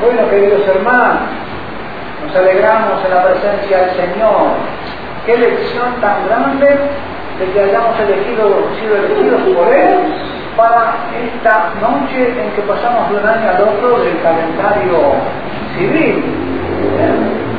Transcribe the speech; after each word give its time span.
Bueno, 0.00 0.30
queridos 0.30 0.66
hermanos, 0.66 1.28
nos 2.24 2.34
alegramos 2.34 3.04
en 3.04 3.10
la 3.10 3.22
presencia 3.22 3.78
del 3.80 3.90
Señor. 3.96 4.56
Qué 5.26 5.36
lección 5.36 6.00
tan 6.00 6.26
grande 6.26 6.66
de 7.38 7.52
que 7.52 7.60
hayamos 7.60 8.00
elegido, 8.00 8.48
sido 8.80 8.96
elegidos 8.96 9.42
por 9.54 9.68
Él 9.68 9.98
para 10.56 10.94
esta 11.20 11.72
noche 11.82 12.32
en 12.32 12.50
que 12.52 12.62
pasamos 12.62 13.10
de 13.10 13.16
un 13.18 13.26
año 13.28 13.50
al 13.50 13.62
otro 13.62 13.98
del 14.00 14.16
calendario 14.22 14.96
civil. 15.76 16.24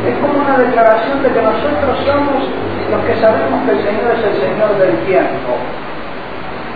Es 0.07 0.17
como 0.17 0.41
una 0.41 0.57
declaración 0.57 1.21
de 1.21 1.29
que 1.29 1.41
nosotros 1.43 1.99
somos 2.07 2.49
los 2.89 3.05
que 3.05 3.21
sabemos 3.21 3.61
que 3.65 3.71
el 3.71 3.83
Señor 3.85 4.11
es 4.17 4.23
el 4.25 4.41
Señor 4.41 4.77
del 4.79 4.97
tiempo. 5.05 5.61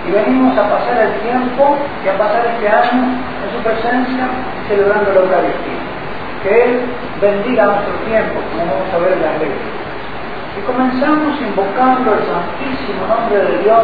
Y 0.08 0.12
venimos 0.12 0.58
a 0.58 0.70
pasar 0.70 0.98
el 1.02 1.14
tiempo 1.22 1.76
y 2.04 2.08
a 2.08 2.18
pasar 2.18 2.46
este 2.46 2.70
año 2.70 3.02
en 3.02 3.50
su 3.52 3.60
presencia 3.64 4.28
celebrando 4.68 5.14
la 5.14 5.20
Eucaristía. 5.22 5.82
Que 6.44 6.64
Él 6.64 6.82
bendiga 7.20 7.66
nuestro 7.66 7.94
tiempo, 8.06 8.40
como 8.54 8.70
vamos 8.70 8.94
a 8.94 8.98
ver 9.00 9.14
en 9.14 9.22
la 9.22 9.38
leyes. 9.40 9.86
Y 10.56 10.62
comenzamos 10.62 11.42
invocando 11.42 12.14
el 12.14 12.22
santísimo 12.22 13.08
nombre 13.08 13.38
de 13.40 13.58
Dios, 13.64 13.84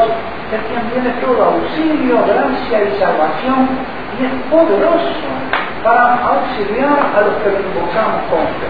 es 0.53 0.62
quien 0.70 0.81
tiene 0.91 1.09
todo 1.21 1.43
auxilio, 1.43 2.23
gracia 2.23 2.84
y 2.84 2.99
salvación, 2.99 3.67
y 4.20 4.26
es 4.26 4.34
poderoso 4.49 5.31
para 5.84 6.21
auxiliar 6.27 6.99
a 7.15 7.21
los 7.21 7.35
que 7.41 7.49
lo 7.49 7.59
invocamos 7.59 8.21
con 8.29 8.45
fe. 8.62 8.70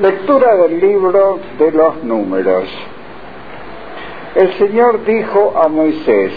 Lectura 0.00 0.56
del 0.56 0.80
libro 0.80 1.38
de 1.58 1.72
los 1.72 2.02
números. 2.02 2.89
El 4.34 4.52
Señor 4.58 5.04
dijo 5.04 5.54
a 5.60 5.66
Moisés, 5.66 6.32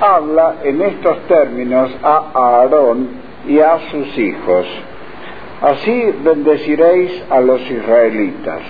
habla 0.00 0.56
en 0.64 0.80
estos 0.80 1.18
términos 1.28 1.90
a 2.02 2.30
Aarón 2.34 3.08
y 3.46 3.58
a 3.60 3.78
sus 3.90 4.16
hijos. 4.16 4.66
Así 5.60 6.14
bendeciréis 6.24 7.22
a 7.28 7.40
los 7.40 7.60
israelitas. 7.70 8.60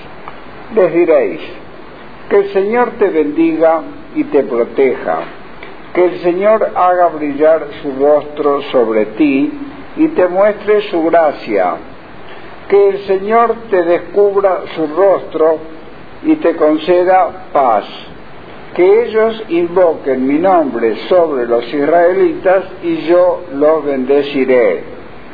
Les 0.75 0.93
diréis, 0.93 1.41
que 2.29 2.37
el 2.39 2.53
Señor 2.53 2.93
te 2.99 3.11
bendiga 3.11 3.83
y 4.17 4.25
te 4.25 4.43
proteja, 4.43 5.19
que 5.95 6.05
el 6.07 6.19
Señor 6.19 6.73
haga 6.75 7.07
brillar 7.09 7.69
su 7.81 7.93
rostro 7.93 8.63
sobre 8.73 9.07
ti 9.07 9.53
y 9.97 10.09
te 10.09 10.27
muestre 10.27 10.83
su 10.91 11.05
gracia, 11.05 11.77
que 12.69 12.89
el 12.89 12.99
Señor 13.07 13.55
te 13.71 13.85
descubra 13.85 14.63
su 14.75 14.89
rostro 14.89 15.59
y 16.25 16.35
te 16.37 16.57
conceda 16.57 17.51
paz, 17.53 17.85
que 18.77 19.05
ellos 19.05 19.43
invoquen 19.49 20.27
mi 20.27 20.39
nombre 20.39 20.97
sobre 21.09 21.47
los 21.47 21.65
israelitas 21.73 22.65
y 22.83 23.07
yo 23.07 23.45
los 23.55 23.83
bendeciré 23.87 24.85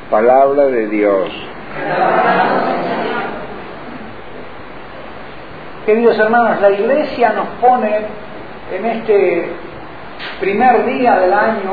Palabra 0.09 0.67
de 0.67 0.87
Dios. 0.87 1.29
Queridos 5.85 6.17
hermanos, 6.21 6.61
la 6.61 6.71
iglesia 6.71 7.33
nos 7.33 7.49
pone 7.61 8.03
en 8.73 8.85
este 8.85 9.49
primer 10.39 10.87
día 10.87 11.17
del 11.17 11.33
año, 11.33 11.73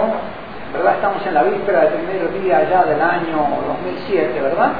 ¿verdad? 0.73 0.95
Estamos 0.95 1.28
en 1.28 1.33
la 1.36 1.44
víspera 1.44 1.81
del 1.81 1.94
primer 1.94 2.42
día 2.42 2.67
ya 2.67 2.83
del 2.86 3.00
año 3.00 3.48
2007, 3.67 4.42
¿verdad? 4.42 4.72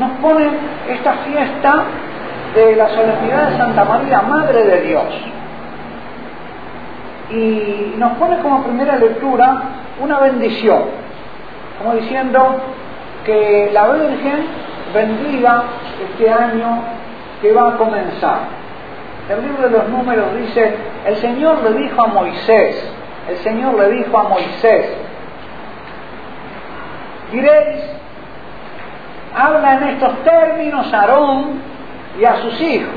Nos 0.00 0.10
pone 0.18 0.48
esta 0.88 1.12
fiesta 1.12 1.84
de 2.56 2.74
la 2.74 2.88
solemnidad 2.88 3.50
de 3.50 3.56
Santa 3.56 3.84
María, 3.84 4.22
Madre 4.22 4.64
de 4.64 4.80
Dios. 4.80 5.43
Y 7.30 7.94
nos 7.96 8.12
pone 8.18 8.38
como 8.40 8.62
primera 8.64 8.96
lectura 8.96 9.62
una 10.00 10.20
bendición, 10.20 10.82
como 11.78 11.94
diciendo, 11.94 12.60
que 13.24 13.70
la 13.72 13.88
Virgen 13.92 14.46
bendiga 14.92 15.64
este 16.02 16.30
año 16.30 16.82
que 17.40 17.52
va 17.52 17.70
a 17.70 17.76
comenzar. 17.76 18.38
El 19.28 19.42
libro 19.42 19.68
de 19.68 19.70
los 19.70 19.88
números 19.88 20.26
dice, 20.36 20.74
el 21.06 21.16
Señor 21.16 21.62
le 21.62 21.72
dijo 21.80 22.02
a 22.02 22.06
Moisés, 22.08 22.92
el 23.28 23.36
Señor 23.38 23.74
le 23.74 23.90
dijo 23.90 24.18
a 24.18 24.24
Moisés, 24.24 24.86
diréis, 27.32 27.84
habla 29.34 29.74
en 29.76 29.82
estos 29.84 30.22
términos 30.24 30.92
a 30.92 31.00
Aarón 31.00 31.60
y 32.20 32.24
a 32.24 32.36
sus 32.36 32.60
hijos, 32.60 32.94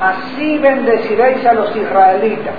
así 0.00 0.58
bendeciréis 0.58 1.44
a 1.44 1.52
los 1.52 1.76
israelitas. 1.76 2.54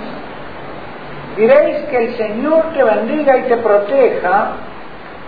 Diréis 1.38 1.86
que 1.86 1.98
el 1.98 2.16
Señor 2.16 2.74
te 2.74 2.84
bendiga 2.84 3.38
y 3.38 3.44
te 3.44 3.58
proteja, 3.58 4.48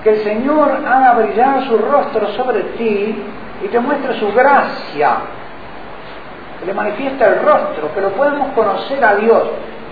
que 0.03 0.09
el 0.09 0.23
Señor 0.23 0.71
haga 0.87 1.13
brillar 1.13 1.67
su 1.67 1.77
rostro 1.77 2.29
sobre 2.29 2.61
ti 2.77 3.15
y 3.63 3.67
te 3.67 3.79
muestre 3.79 4.19
su 4.19 4.33
gracia, 4.33 5.17
que 6.59 6.65
le 6.65 6.73
manifiesta 6.73 7.27
el 7.27 7.41
rostro, 7.41 7.93
que 7.93 8.01
lo 8.01 8.09
podemos 8.09 8.49
conocer 8.53 9.05
a 9.05 9.15
Dios. 9.17 9.43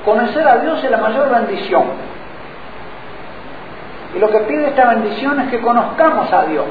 Conocer 0.03 0.47
a 0.47 0.57
Dios 0.57 0.83
es 0.83 0.89
la 0.89 0.97
mayor 0.97 1.29
bendición. 1.29 1.83
Y 4.15 4.19
lo 4.19 4.29
que 4.29 4.39
pide 4.39 4.69
esta 4.69 4.89
bendición 4.89 5.39
es 5.41 5.49
que 5.49 5.61
conozcamos 5.61 6.33
a 6.33 6.45
Dios. 6.45 6.65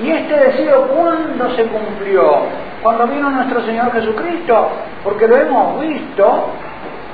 Y 0.00 0.10
este 0.10 0.36
deseo, 0.36 0.86
¿cuándo 0.88 1.56
se 1.56 1.64
cumplió? 1.64 2.42
Cuando 2.82 3.06
vino 3.08 3.30
nuestro 3.30 3.62
Señor 3.62 3.90
Jesucristo, 3.92 4.68
porque 5.02 5.26
lo 5.26 5.36
hemos 5.36 5.80
visto 5.80 6.50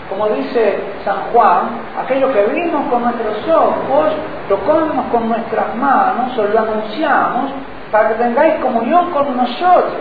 como 0.09 0.29
dice 0.29 0.79
San 1.05 1.33
Juan, 1.33 1.63
aquello 1.99 2.33
que 2.33 2.45
vimos 2.45 2.87
con 2.91 3.03
nuestros 3.03 3.49
ojos, 3.49 4.13
tocamos 4.49 5.07
con 5.11 5.29
nuestras 5.29 5.75
manos 5.75 6.37
o 6.39 6.45
lo 6.45 6.59
anunciamos 6.59 7.51
para 7.91 8.09
que 8.09 8.15
tengáis 8.15 8.55
comunión 8.57 9.11
con 9.11 9.37
nosotros. 9.37 9.95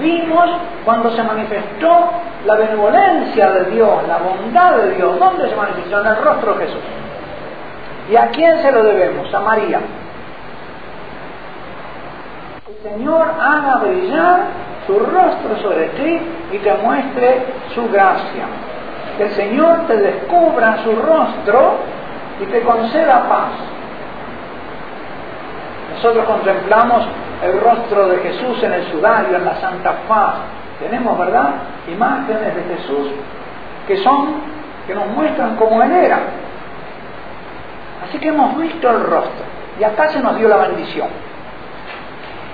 Vimos 0.00 0.48
cuando 0.84 1.10
se 1.10 1.22
manifestó 1.22 2.10
la 2.46 2.54
benevolencia 2.56 3.50
de 3.50 3.64
Dios, 3.72 4.08
la 4.08 4.18
bondad 4.18 4.76
de 4.78 4.94
Dios. 4.94 5.18
¿Dónde 5.18 5.48
se 5.48 5.56
manifestó? 5.56 6.00
En 6.00 6.06
el 6.06 6.16
rostro 6.16 6.54
de 6.54 6.64
Jesús. 6.64 6.80
¿Y 8.10 8.16
a 8.16 8.28
quién 8.28 8.62
se 8.62 8.72
lo 8.72 8.82
debemos? 8.82 9.32
A 9.32 9.40
María. 9.40 9.80
El 12.66 12.90
Señor 12.90 13.26
haga 13.38 13.76
brillar 13.76 14.40
su 14.86 14.98
rostro 14.98 15.56
sobre 15.62 15.88
ti 15.90 16.20
y 16.52 16.58
te 16.58 16.72
muestre 16.74 17.44
su 17.74 17.88
gracia 17.90 18.71
que 19.16 19.24
el 19.24 19.30
Señor 19.32 19.86
te 19.86 19.96
descubra 19.96 20.78
su 20.84 20.94
rostro 20.96 21.76
y 22.40 22.46
te 22.46 22.62
conceda 22.62 23.28
paz. 23.28 23.50
Nosotros 25.94 26.24
contemplamos 26.24 27.06
el 27.44 27.60
rostro 27.60 28.08
de 28.08 28.18
Jesús 28.18 28.62
en 28.62 28.72
el 28.72 28.90
sudario, 28.90 29.36
en 29.36 29.44
la 29.44 29.54
Santa 29.56 29.94
Faz. 30.08 30.34
Tenemos, 30.80 31.18
¿verdad?, 31.18 31.50
imágenes 31.88 32.54
de 32.54 32.76
Jesús 32.76 33.08
que 33.86 33.96
son, 33.98 34.34
que 34.86 34.94
nos 34.94 35.06
muestran 35.08 35.56
cómo 35.56 35.82
Él 35.82 35.92
era. 35.92 36.18
Así 38.04 38.18
que 38.18 38.28
hemos 38.28 38.56
visto 38.56 38.90
el 38.90 39.00
rostro 39.04 39.44
y 39.78 39.84
acá 39.84 40.08
se 40.08 40.20
nos 40.20 40.36
dio 40.36 40.48
la 40.48 40.56
bendición. 40.56 41.08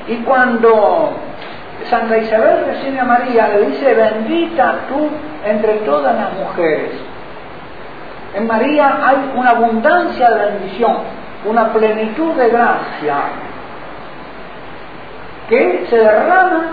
Y 0.08 0.16
cuando 0.18 1.12
Santa 1.84 2.18
Isabel 2.18 2.64
recibe 2.66 3.00
a 3.00 3.04
María, 3.04 3.48
le 3.48 3.66
dice, 3.66 3.94
bendita 3.94 4.74
tú 4.88 5.08
entre 5.44 5.74
todas 5.78 6.14
las 6.14 6.32
mujeres. 6.34 6.90
En 8.34 8.46
María 8.46 8.98
hay 9.02 9.32
una 9.34 9.50
abundancia 9.50 10.30
de 10.30 10.50
bendición, 10.50 10.96
una 11.46 11.72
plenitud 11.72 12.34
de 12.34 12.48
gracia 12.50 13.16
que 15.48 15.86
se 15.88 15.96
derrama 15.96 16.64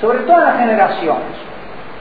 sobre 0.00 0.18
todas 0.20 0.44
las 0.44 0.58
generaciones. 0.58 1.48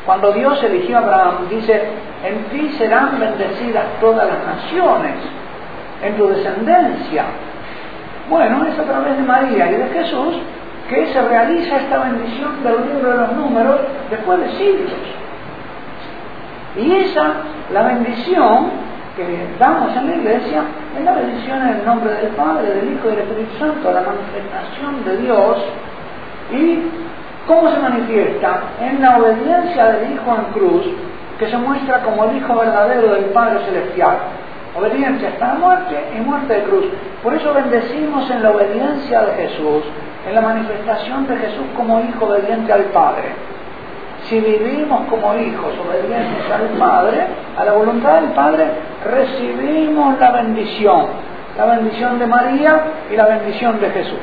Cuando 0.05 0.31
Dios 0.33 0.61
eligió 0.63 0.97
a 0.97 1.01
Abraham, 1.01 1.49
dice, 1.49 1.81
en 2.25 2.43
ti 2.45 2.75
serán 2.77 3.19
bendecidas 3.19 3.85
todas 4.01 4.27
las 4.27 4.45
naciones, 4.45 5.15
en 6.03 6.17
tu 6.17 6.27
descendencia. 6.27 7.23
Bueno, 8.29 8.65
es 8.65 8.77
a 8.77 8.83
través 8.83 9.17
de 9.17 9.23
María 9.23 9.71
y 9.71 9.75
de 9.75 9.87
Jesús 9.87 10.35
que 10.89 11.07
se 11.07 11.21
realiza 11.21 11.77
esta 11.77 11.99
bendición 11.99 12.63
del 12.63 12.87
libro 12.87 13.11
de 13.11 13.17
los 13.17 13.31
números 13.33 13.79
después 14.09 14.39
de 14.39 14.49
siglos. 14.51 14.93
Y 16.77 16.95
esa, 16.95 17.33
la 17.73 17.83
bendición 17.83 18.87
que 19.15 19.47
damos 19.59 19.95
en 19.97 20.07
la 20.07 20.15
iglesia, 20.15 20.61
es 20.97 21.03
la 21.03 21.13
bendición 21.13 21.61
en 21.63 21.79
el 21.79 21.85
nombre 21.85 22.13
del 22.13 22.27
Padre, 22.27 22.69
del 22.69 22.93
Hijo 22.93 23.07
y 23.07 23.15
del 23.15 23.19
Espíritu 23.19 23.57
Santo, 23.57 23.91
la 23.91 24.01
manifestación 24.01 25.03
de 25.03 25.17
Dios. 25.17 25.57
¿Y 26.51 26.79
cómo 27.47 27.69
se 27.71 27.79
manifiesta? 27.79 28.61
En 28.79 29.01
la 29.01 29.17
obediencia 29.17 29.85
del 29.85 30.13
Hijo 30.13 30.35
en 30.35 30.53
cruz, 30.53 30.85
que 31.39 31.49
se 31.49 31.57
muestra 31.57 32.01
como 32.03 32.25
el 32.25 32.37
Hijo 32.37 32.55
verdadero 32.55 33.13
del 33.13 33.25
Padre 33.25 33.59
Celestial. 33.65 34.17
Obediencia 34.77 35.29
hasta 35.29 35.47
la 35.47 35.53
muerte 35.55 35.95
y 36.15 36.21
muerte 36.21 36.53
de 36.53 36.63
cruz. 36.63 36.85
Por 37.23 37.33
eso 37.33 37.51
bendecimos 37.53 38.29
en 38.29 38.43
la 38.43 38.51
obediencia 38.51 39.21
de 39.21 39.33
Jesús, 39.33 39.83
en 40.27 40.35
la 40.35 40.41
manifestación 40.41 41.25
de 41.27 41.37
Jesús 41.37 41.65
como 41.75 42.01
Hijo 42.01 42.25
obediente 42.25 42.71
al 42.73 42.83
Padre. 42.85 43.33
si 44.27 44.39
vivimos 44.41 45.07
como 45.09 45.33
hijos 45.35 45.73
obedientes 45.87 46.51
al 46.51 46.77
Padre, 46.77 47.27
a 47.57 47.63
la 47.63 47.71
voluntad 47.71 48.21
del 48.21 48.31
Padre, 48.31 48.65
recibimos 49.05 50.19
la 50.19 50.31
bendición, 50.31 51.05
la 51.57 51.65
bendición 51.65 52.19
de 52.19 52.27
María 52.27 52.81
y 53.09 53.15
la 53.15 53.25
bendición 53.25 53.79
de 53.79 53.89
Jesús. 53.89 54.19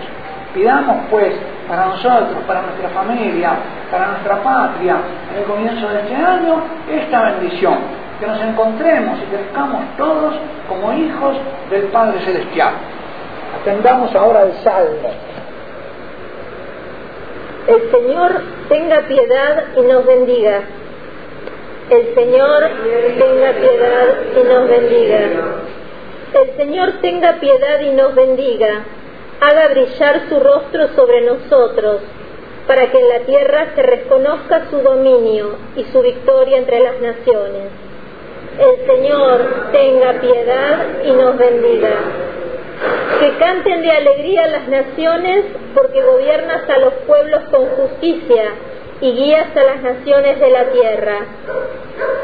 Pidamos 0.53 0.97
pues 1.11 1.33
para 1.67 1.87
nosotros, 1.87 2.37
para 2.47 2.63
nuestra 2.63 2.91
familia, 2.91 3.53
para 3.91 4.09
nuestra 4.09 4.43
patria, 4.43 4.97
en 5.33 5.39
el 5.39 5.45
comienzo 5.45 5.89
de 5.89 6.01
este 6.01 6.17
año, 6.17 6.63
esta 6.93 7.23
bendición, 7.23 7.79
que 8.21 8.27
nos 8.27 8.41
encontremos 8.43 9.19
y 9.23 9.35
crezcamos 9.35 9.85
todos 9.97 10.35
como 10.69 10.93
hijos 10.93 11.37
del 11.71 11.85
Padre 11.85 12.21
Celestial. 12.21 12.75
Atendamos 13.61 14.15
ahora 14.15 14.43
el 14.43 14.53
Salmo. 14.63 15.09
El 17.67 17.91
Señor 17.91 18.43
tenga 18.69 19.07
piedad 19.09 19.65
y 19.77 19.81
nos 19.81 20.05
bendiga. 20.05 20.61
El 21.89 22.15
Señor 22.15 22.63
tenga 23.19 23.53
piedad 23.53 24.07
y 24.37 24.49
nos 24.49 24.69
bendiga. 24.69 25.19
El 26.35 26.57
Señor 26.57 26.93
tenga 27.01 27.41
piedad 27.41 27.81
y 27.81 27.91
nos 27.91 28.15
bendiga. 28.15 28.85
Haga 29.41 29.69
brillar 29.69 30.29
su 30.29 30.41
rostro 30.41 30.89
sobre 30.89 31.23
nosotros, 31.23 32.03
para 32.67 32.91
que 32.91 32.99
en 32.99 33.09
la 33.09 33.21
tierra 33.21 33.67
se 33.75 33.83
reconozca 33.83 34.67
su 34.71 34.81
dominio 34.81 35.57
y 35.77 35.85
su 35.85 36.03
victoria 36.03 36.59
entre 36.59 36.81
las 36.81 37.01
naciones. 37.01 37.71
El 38.59 38.87
Señor 38.87 39.71
tenga 39.73 40.21
piedad 40.21 40.87
y 41.05 41.13
nos 41.13 41.37
bendiga. 41.39 41.95
Que 43.21 43.37
canten 43.39 43.83
de 43.83 43.91
alegría 43.91 44.47
las 44.49 44.69
naciones, 44.69 45.45
porque 45.75 46.03
gobiernas 46.03 46.69
a 46.69 46.79
los 46.79 46.95
pueblos 47.07 47.43
con 47.51 47.67
justicia 47.67 48.45
y 49.01 49.13
guías 49.13 49.57
a 49.57 49.63
las 49.63 49.83
naciones 49.83 50.41
de 50.41 50.51
la 50.51 50.65
tierra. 50.71 51.19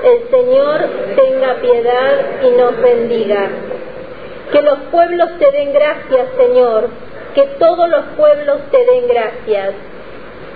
El 0.03 0.31
Señor 0.31 0.81
tenga 1.17 1.55
piedad 1.57 2.43
y 2.43 2.51
nos 2.51 2.81
bendiga. 2.81 3.49
Que 4.53 4.63
los 4.63 4.79
pueblos 4.91 5.29
te 5.39 5.51
den 5.53 5.73
gracias, 5.73 6.27
Señor, 6.37 6.89
que 7.35 7.43
todos 7.59 7.89
los 7.89 8.05
pueblos 8.17 8.59
te 8.71 8.85
den 8.85 9.07
gracias. 9.09 9.75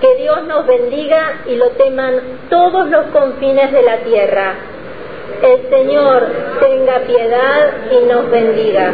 Que 0.00 0.16
Dios 0.16 0.44
nos 0.44 0.66
bendiga 0.66 1.42
y 1.46 1.56
lo 1.56 1.70
teman 1.70 2.20
todos 2.50 2.88
los 2.90 3.06
confines 3.06 3.70
de 3.72 3.82
la 3.82 3.98
tierra. 3.98 4.54
El 5.42 5.68
Señor 5.70 6.26
tenga 6.60 6.98
piedad 7.00 7.72
y 7.90 8.04
nos 8.06 8.30
bendiga. 8.30 8.92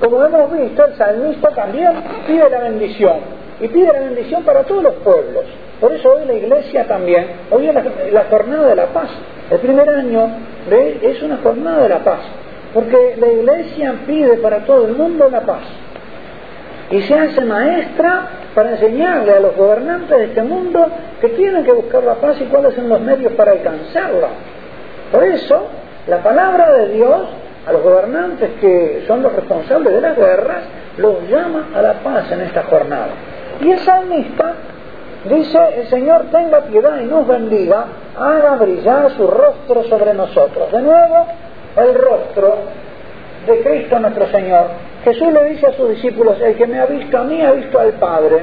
Como 0.00 0.24
hemos 0.24 0.52
visto, 0.52 0.84
el 0.86 0.94
salmista 0.94 1.50
también 1.50 1.92
pide 2.26 2.48
la 2.48 2.60
bendición 2.60 3.16
y 3.60 3.68
pide 3.68 3.92
la 3.92 4.00
bendición 4.00 4.42
para 4.44 4.62
todos 4.62 4.82
los 4.82 4.94
pueblos. 4.94 5.44
Por 5.80 5.92
eso 5.92 6.12
hoy 6.12 6.24
la 6.26 6.34
iglesia 6.34 6.86
también, 6.86 7.26
hoy 7.50 7.68
es 7.68 8.12
la, 8.12 8.24
jornada 8.24 8.68
de 8.68 8.76
la 8.76 8.86
paz. 8.86 9.10
El 9.50 9.58
primer 9.58 9.88
año 9.88 10.28
de, 10.70 10.98
es 11.02 11.22
una 11.22 11.38
jornada 11.38 11.82
de 11.82 11.88
la 11.88 11.98
paz, 11.98 12.20
porque 12.72 13.16
la 13.18 13.26
iglesia 13.26 13.94
pide 14.06 14.38
para 14.38 14.60
todo 14.60 14.86
el 14.86 14.94
mundo 14.94 15.28
la 15.28 15.40
paz. 15.42 15.62
Y 16.90 17.02
se 17.02 17.14
hace 17.14 17.42
maestra 17.42 18.28
para 18.54 18.70
enseñarle 18.70 19.32
a 19.32 19.40
los 19.40 19.54
gobernantes 19.54 20.18
de 20.18 20.24
este 20.24 20.42
mundo 20.42 20.86
que 21.20 21.28
tienen 21.30 21.64
que 21.64 21.72
buscar 21.72 22.02
la 22.02 22.14
paz 22.14 22.40
y 22.40 22.44
cuáles 22.44 22.74
son 22.74 22.88
los 22.88 23.00
medios 23.00 23.32
para 23.34 23.52
alcanzarla. 23.52 24.28
Por 25.12 25.24
eso, 25.24 25.66
la 26.06 26.22
palabra 26.22 26.72
de 26.72 26.88
Dios 26.94 27.28
a 27.68 27.72
los 27.72 27.82
gobernantes 27.82 28.50
que 28.60 29.04
son 29.06 29.22
los 29.22 29.32
responsables 29.34 29.92
de 29.92 30.00
las 30.00 30.16
guerras, 30.16 30.62
los 30.96 31.28
llama 31.28 31.68
a 31.74 31.82
la 31.82 31.94
paz 31.94 32.30
en 32.32 32.40
esta 32.40 32.62
jornada. 32.62 33.08
Y 33.60 33.70
el 33.70 33.78
salmista 33.80 34.54
dice, 35.28 35.58
el 35.76 35.86
Señor 35.88 36.26
tenga 36.32 36.62
piedad 36.62 36.98
y 36.98 37.04
nos 37.04 37.26
bendiga, 37.26 37.84
haga 38.18 38.56
brillar 38.56 39.10
su 39.10 39.26
rostro 39.26 39.84
sobre 39.84 40.14
nosotros. 40.14 40.72
De 40.72 40.80
nuevo, 40.80 41.26
el 41.76 41.94
rostro 41.94 42.56
de 43.46 43.60
Cristo 43.60 43.98
nuestro 43.98 44.28
Señor. 44.28 44.66
Jesús 45.04 45.30
le 45.30 45.44
dice 45.50 45.66
a 45.66 45.72
sus 45.72 45.90
discípulos, 45.90 46.40
el 46.40 46.56
que 46.56 46.66
me 46.66 46.80
ha 46.80 46.86
visto 46.86 47.18
a 47.18 47.24
mí 47.24 47.42
ha 47.44 47.52
visto 47.52 47.78
al 47.78 47.92
Padre. 47.94 48.40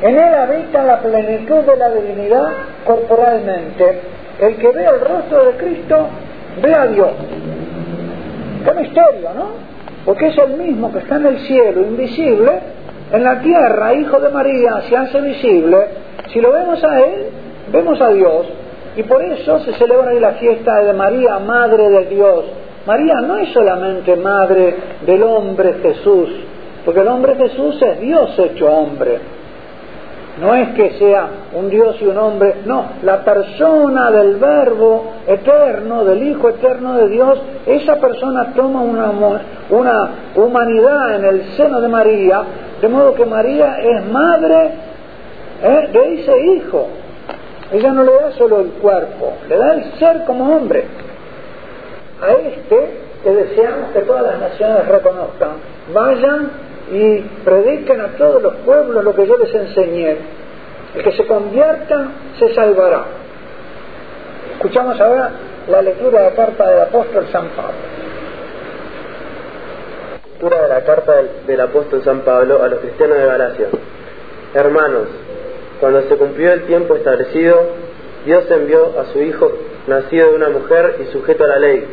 En 0.00 0.16
él 0.18 0.34
habita 0.34 0.82
la 0.82 1.00
plenitud 1.00 1.60
de 1.60 1.76
la 1.76 1.90
divinidad 1.90 2.48
corporalmente. 2.86 4.00
El 4.40 4.56
que 4.56 4.68
ve 4.68 4.84
el 4.84 5.00
rostro 5.00 5.44
de 5.44 5.52
Cristo 5.58 6.08
ve 6.62 6.74
a 6.74 6.86
Dios. 6.86 7.12
Qué 8.64 8.72
misterio, 8.74 9.30
¿no? 9.34 9.46
Porque 10.04 10.28
es 10.28 10.38
el 10.38 10.56
mismo 10.56 10.92
que 10.92 11.00
está 11.00 11.16
en 11.16 11.26
el 11.26 11.38
cielo, 11.40 11.82
invisible, 11.82 12.52
en 13.12 13.22
la 13.22 13.40
tierra, 13.40 13.94
hijo 13.94 14.18
de 14.18 14.28
María, 14.30 14.80
se 14.88 14.96
hace 14.96 15.20
visible. 15.20 15.78
Si 16.32 16.40
lo 16.40 16.52
vemos 16.52 16.82
a 16.82 17.00
Él, 17.00 17.26
vemos 17.72 18.00
a 18.00 18.08
Dios. 18.08 18.46
Y 18.96 19.02
por 19.02 19.22
eso 19.22 19.58
se 19.60 19.72
celebra 19.74 20.12
hoy 20.12 20.20
la 20.20 20.32
fiesta 20.32 20.82
de 20.82 20.92
María, 20.92 21.38
Madre 21.38 21.88
de 21.88 22.04
Dios. 22.06 22.44
María 22.86 23.14
no 23.26 23.36
es 23.38 23.52
solamente 23.52 24.16
madre 24.16 24.76
del 25.04 25.22
hombre 25.24 25.74
Jesús, 25.82 26.30
porque 26.84 27.00
el 27.00 27.08
hombre 27.08 27.34
Jesús 27.34 27.80
es 27.82 28.00
Dios 28.00 28.38
hecho 28.38 28.66
hombre. 28.68 29.18
No 30.40 30.54
es 30.54 30.68
que 30.74 30.98
sea 30.98 31.28
un 31.54 31.70
Dios 31.70 31.96
y 32.00 32.06
un 32.06 32.18
hombre, 32.18 32.56
no, 32.66 32.84
la 33.02 33.24
persona 33.24 34.10
del 34.10 34.36
verbo 34.36 35.12
eterno, 35.26 36.04
del 36.04 36.28
Hijo 36.28 36.50
eterno 36.50 36.94
de 36.94 37.08
Dios, 37.08 37.38
esa 37.64 37.96
persona 37.96 38.52
toma 38.54 38.82
una, 38.82 39.10
una 39.70 40.10
humanidad 40.34 41.14
en 41.16 41.24
el 41.24 41.42
seno 41.56 41.80
de 41.80 41.88
María, 41.88 42.42
de 42.82 42.88
modo 42.88 43.14
que 43.14 43.24
María 43.24 43.78
es 43.78 44.04
madre 44.12 44.72
¿eh? 45.62 45.88
de 45.92 46.20
ese 46.20 46.46
Hijo. 46.54 46.86
Ella 47.72 47.92
no 47.92 48.04
le 48.04 48.12
da 48.12 48.32
solo 48.32 48.60
el 48.60 48.72
cuerpo, 48.72 49.32
le 49.48 49.56
da 49.56 49.74
el 49.74 49.84
ser 49.98 50.24
como 50.26 50.54
hombre. 50.54 50.84
A 52.22 52.32
este 52.32 53.06
que 53.24 53.30
deseamos 53.30 53.90
que 53.92 54.00
todas 54.00 54.22
las 54.22 54.38
naciones 54.38 54.86
reconozcan, 54.86 55.52
vayan 55.92 56.50
y 56.92 57.20
prediquen 57.44 58.00
a 58.00 58.08
todos 58.16 58.42
los 58.42 58.54
pueblos 58.56 59.04
lo 59.04 59.14
que 59.14 59.26
yo 59.26 59.36
les 59.38 59.54
enseñé. 59.54 60.16
El 60.94 61.02
que 61.02 61.12
se 61.12 61.26
convierta 61.26 62.08
se 62.38 62.54
salvará. 62.54 63.04
Escuchamos 64.52 65.00
ahora 65.00 65.30
la 65.68 65.82
lectura 65.82 66.22
de 66.22 66.30
la 66.30 66.36
carta 66.36 66.70
del 66.70 66.80
apóstol 66.82 67.26
San 67.32 67.48
Pablo. 67.48 67.74
Lectura 70.32 70.62
de 70.62 70.68
la 70.68 70.80
carta 70.82 71.12
del, 71.46 71.60
apóstol 71.60 72.02
San 72.04 72.20
Pablo 72.20 72.62
a 72.62 72.68
los 72.68 72.78
cristianos 72.80 73.18
de 73.18 73.26
Galacia. 73.26 73.66
Hermanos, 74.54 75.08
cuando 75.80 76.02
se 76.02 76.16
cumplió 76.16 76.52
el 76.52 76.62
tiempo 76.62 76.94
establecido, 76.94 77.60
Dios 78.24 78.50
envió 78.50 78.98
a 78.98 79.12
su 79.12 79.20
Hijo, 79.20 79.52
nacido 79.86 80.30
de 80.30 80.36
una 80.36 80.48
mujer 80.48 80.96
y 81.00 81.12
sujeto 81.12 81.44
a 81.44 81.48
la 81.48 81.58
ley, 81.58 81.84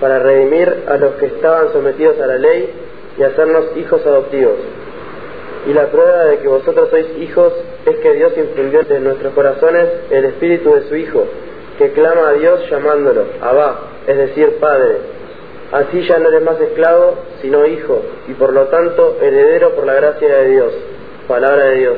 para 0.00 0.18
redimir 0.18 0.84
a 0.88 0.96
los 0.96 1.14
que 1.14 1.26
estaban 1.26 1.72
sometidos 1.72 2.20
a 2.20 2.26
la 2.26 2.36
ley 2.36 2.83
y 3.18 3.22
hacernos 3.22 3.76
hijos 3.76 4.04
adoptivos. 4.04 4.56
Y 5.66 5.72
la 5.72 5.86
prueba 5.86 6.24
de 6.26 6.38
que 6.38 6.48
vosotros 6.48 6.90
sois 6.90 7.06
hijos 7.18 7.52
es 7.86 7.96
que 7.96 8.12
Dios 8.14 8.32
infundió 8.36 8.82
en 8.88 9.04
nuestros 9.04 9.32
corazones 9.32 9.88
el 10.10 10.24
espíritu 10.26 10.74
de 10.74 10.82
su 10.88 10.96
Hijo, 10.96 11.24
que 11.78 11.92
clama 11.92 12.28
a 12.28 12.32
Dios 12.32 12.68
llamándolo, 12.70 13.26
Abba, 13.40 13.78
es 14.06 14.16
decir, 14.16 14.58
Padre. 14.60 14.98
Así 15.72 16.02
ya 16.06 16.18
no 16.18 16.28
eres 16.28 16.42
más 16.42 16.60
esclavo, 16.60 17.14
sino 17.40 17.66
hijo, 17.66 18.02
y 18.28 18.34
por 18.34 18.52
lo 18.52 18.66
tanto 18.66 19.16
heredero 19.20 19.74
por 19.74 19.86
la 19.86 19.94
gracia 19.94 20.28
de 20.28 20.48
Dios. 20.50 20.72
Palabra 21.26 21.64
de 21.64 21.74
Dios. 21.76 21.96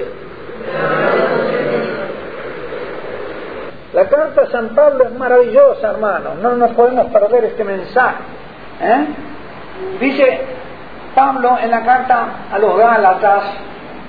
La 3.93 4.09
carta 4.09 4.43
de 4.43 4.51
San 4.51 4.75
Pablo 4.75 5.05
es 5.05 5.13
maravillosa, 5.13 5.91
hermano. 5.91 6.35
No 6.41 6.55
nos 6.55 6.73
podemos 6.73 7.07
perder 7.13 7.45
este 7.47 7.65
mensaje. 7.65 8.23
¿eh? 8.81 9.07
Dice, 10.01 10.41
Pablo 11.17 11.57
en 11.63 11.71
la 11.71 11.83
carta 11.83 12.27
a 12.53 12.59
los 12.59 12.77
Gálatas, 12.77 13.45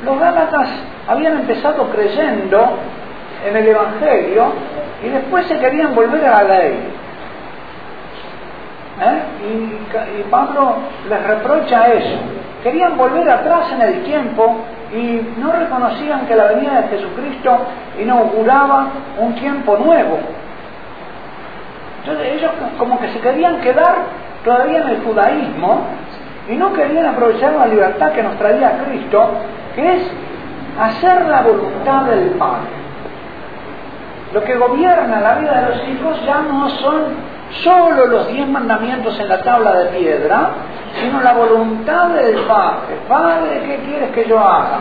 los 0.03 0.19
Gálatas 0.19 0.69
habían 1.07 1.37
empezado 1.37 1.89
creyendo 1.89 2.77
en 3.47 3.55
el 3.55 3.67
Evangelio 3.69 4.51
y 5.01 5.07
después 5.07 5.47
se 5.47 5.57
querían 5.57 5.95
volver 5.95 6.25
a 6.25 6.43
la 6.43 6.43
ley. 6.43 6.93
¿Eh? 8.99 9.19
Y, 9.41 10.19
y, 10.19 10.23
Pablo 10.29 10.75
les 11.07 11.23
reprocha 11.23 11.87
eso. 11.93 12.17
Querían 12.61 12.97
volver 12.97 13.29
atrás 13.29 13.71
en 13.71 13.81
el 13.83 14.03
tiempo 14.03 14.57
y 14.93 15.39
no 15.39 15.53
reconocían 15.53 16.25
que 16.25 16.35
la 16.35 16.47
venida 16.47 16.81
de 16.81 16.87
Jesucristo 16.89 17.57
inauguraba 18.01 18.87
un 19.17 19.33
tiempo 19.35 19.77
nuevo. 19.77 20.19
Entonces 22.01 22.33
ellos 22.33 22.51
como 22.77 22.99
que 22.99 23.07
se 23.09 23.19
querían 23.21 23.61
quedar 23.61 23.95
todavía 24.43 24.81
en 24.81 24.89
el 24.89 25.03
judaísmo 25.03 25.85
y 26.49 26.55
no 26.55 26.73
querían 26.73 27.05
aprovechar 27.05 27.53
la 27.53 27.67
libertad 27.67 28.11
que 28.11 28.23
nos 28.23 28.37
traía 28.37 28.83
Cristo, 28.85 29.29
que 29.75 29.95
es 29.95 30.11
hacer 30.79 31.25
la 31.25 31.41
voluntad 31.41 32.03
del 32.03 32.31
Padre. 32.31 32.77
Lo 34.33 34.43
que 34.43 34.55
gobierna 34.55 35.19
la 35.21 35.35
vida 35.35 35.61
de 35.61 35.75
los 35.75 35.87
hijos 35.89 36.25
ya 36.25 36.41
no 36.41 36.69
son 36.69 37.03
solo 37.63 38.07
los 38.07 38.27
diez 38.27 38.47
mandamientos 38.47 39.19
en 39.19 39.29
la 39.29 39.41
tabla 39.41 39.73
de 39.73 39.85
piedra, 39.97 40.49
sino 41.01 41.21
la 41.21 41.33
voluntad 41.33 42.09
del 42.09 42.35
Padre. 42.41 42.97
Padre, 43.07 43.61
¿qué 43.65 43.77
quieres 43.85 44.11
que 44.11 44.25
yo 44.25 44.39
haga? 44.39 44.79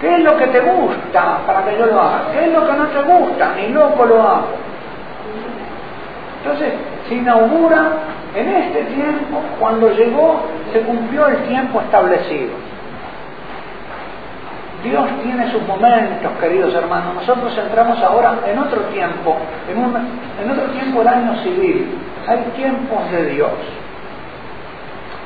¿Qué 0.00 0.16
es 0.16 0.20
lo 0.20 0.36
que 0.36 0.46
te 0.46 0.60
gusta 0.60 1.38
para 1.46 1.62
que 1.64 1.78
yo 1.78 1.86
lo 1.86 2.00
haga? 2.00 2.22
¿Qué 2.32 2.46
es 2.46 2.52
lo 2.52 2.66
que 2.66 2.72
no 2.72 2.86
te 2.86 3.02
gusta? 3.02 3.52
Ni 3.56 3.68
loco 3.68 4.06
lo 4.06 4.22
hago. 4.22 4.48
Entonces, 6.42 6.72
se 7.06 7.14
inaugura 7.16 7.82
en 8.34 8.48
este 8.48 8.82
tiempo, 8.84 9.40
cuando 9.58 9.90
llegó, 9.90 10.42
se 10.72 10.80
cumplió 10.80 11.26
el 11.28 11.36
tiempo 11.48 11.80
establecido. 11.80 12.52
Dios 14.84 15.06
tiene 15.22 15.50
sus 15.50 15.62
momentos, 15.66 16.32
queridos 16.40 16.74
hermanos. 16.74 17.14
Nosotros 17.16 17.56
entramos 17.58 18.00
ahora 18.02 18.38
en 18.46 18.58
otro 18.58 18.80
tiempo, 18.92 19.36
en, 19.68 19.78
un, 19.78 19.94
en 20.42 20.50
otro 20.50 20.64
tiempo 20.72 21.00
del 21.00 21.08
año 21.08 21.42
civil. 21.42 21.98
Hay 22.26 22.38
tiempos 22.56 23.10
de 23.10 23.26
Dios. 23.30 23.50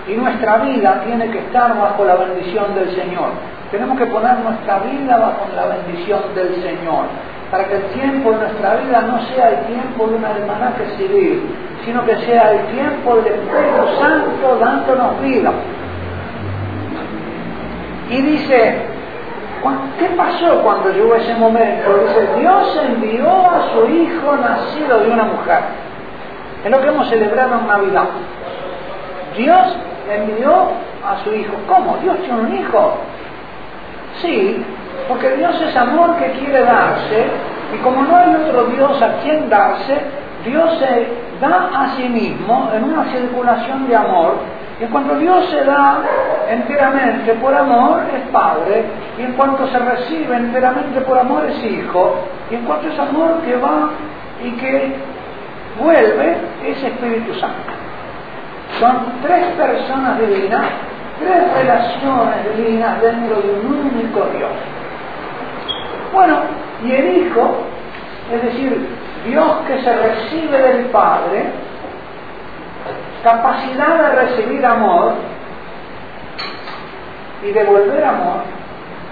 Y 0.09 0.15
nuestra 0.15 0.59
vida 0.59 1.03
tiene 1.07 1.31
que 1.31 1.39
estar 1.39 1.77
bajo 1.77 2.05
la 2.05 2.17
bendición 2.17 2.75
del 2.75 2.95
Señor. 2.95 3.31
Tenemos 3.71 3.99
que 3.99 4.07
poner 4.07 4.39
nuestra 4.39 4.79
vida 4.81 5.19
bajo 5.19 5.47
la 5.55 5.67
bendición 5.67 6.21
del 6.35 6.55
Señor, 6.63 7.07
para 7.51 7.65
que 7.65 7.77
el 7.77 7.83
tiempo 7.85 8.33
de 8.33 8.39
nuestra 8.39 8.77
vida 8.77 9.01
no 9.03 9.21
sea 9.27 9.51
el 9.51 9.67
tiempo 9.67 10.07
de 10.07 10.17
un 10.17 10.25
almanaque 10.25 10.87
civil, 10.97 11.43
sino 11.85 12.05
que 12.05 12.17
sea 12.17 12.53
el 12.53 12.67
tiempo 12.67 13.17
del 13.17 13.27
Espíritu 13.27 14.01
Santo 14.01 14.59
dándonos 14.59 15.21
vida. 15.21 15.53
Y 18.11 18.23
dice, 18.23 18.77
¿qué 19.99 20.07
pasó 20.17 20.63
cuando 20.63 20.91
llegó 20.91 21.15
ese 21.15 21.35
momento? 21.35 21.99
Dice, 22.07 22.29
Dios 22.39 22.81
envió 22.87 23.31
a 23.31 23.73
su 23.73 23.87
Hijo 23.89 24.37
nacido 24.37 25.01
de 25.01 25.11
una 25.11 25.25
mujer. 25.25 25.61
Es 26.65 26.71
lo 26.71 26.81
que 26.81 26.89
hemos 26.89 27.09
celebrado 27.09 27.61
en 27.61 27.67
Navidad. 27.67 28.09
Dios 29.37 29.77
envió 30.11 30.69
a 31.05 31.25
su 31.25 31.33
Hijo. 31.33 31.53
¿Cómo? 31.67 31.97
¿Dios 32.03 32.17
tiene 32.19 32.41
un 32.41 32.59
Hijo? 32.59 32.99
Sí, 34.21 34.65
porque 35.09 35.37
Dios 35.37 35.61
es 35.61 35.77
amor 35.77 36.17
que 36.17 36.31
quiere 36.33 36.61
darse 36.61 37.27
y 37.75 37.79
como 37.79 38.03
no 38.03 38.17
hay 38.17 38.35
otro 38.35 38.65
Dios 38.67 39.03
a 39.03 39.21
quien 39.23 39.49
darse, 39.49 39.99
Dios 40.45 40.79
se 40.79 41.09
da 41.41 41.71
a 41.75 41.97
sí 41.97 42.09
mismo 42.09 42.71
en 42.75 42.85
una 42.85 43.05
circulación 43.13 43.89
de 43.89 43.97
amor 43.97 44.37
y 44.81 44.85
cuando 44.87 45.17
Dios 45.17 45.49
se 45.51 45.65
da 45.65 45.99
enteramente 46.51 47.33
por 47.35 47.55
amor 47.55 48.03
es 48.15 48.29
Padre 48.31 48.85
y 49.19 49.23
en 49.23 49.33
cuanto 49.33 49.67
se 49.69 49.79
recibe 49.79 50.37
enteramente 50.37 51.01
por 51.03 51.19
amor 51.19 51.45
es 51.47 51.65
Hijo 51.65 52.17
y 52.51 52.57
en 52.57 52.65
cuanto 52.65 52.89
es 52.89 52.99
amor 52.99 53.41
que 53.45 53.57
va 53.57 53.91
y 54.45 54.51
que 54.53 54.95
vuelve 55.81 56.37
es 56.67 56.83
Espíritu 56.83 57.35
Santo. 57.35 57.73
Son 58.81 59.05
tres 59.23 59.47
personas 59.57 60.19
divinas 60.19 60.65
tres 61.19 61.55
relaciones 61.55 62.57
divinas 62.57 63.01
dentro 63.01 63.41
de 63.41 63.51
un 63.61 63.91
único 63.93 64.21
Dios. 64.37 64.51
Bueno, 66.15 66.37
y 66.85 66.93
el 66.93 67.17
Hijo, 67.17 67.57
es 68.33 68.43
decir, 68.43 68.87
Dios 69.27 69.53
que 69.67 69.83
se 69.83 69.97
recibe 69.97 70.59
del 70.59 70.85
Padre, 70.87 71.47
capacidad 73.25 73.99
de 73.99 74.09
recibir 74.21 74.65
amor 74.65 75.15
y 77.43 77.51
devolver 77.51 78.05
amor, 78.05 78.43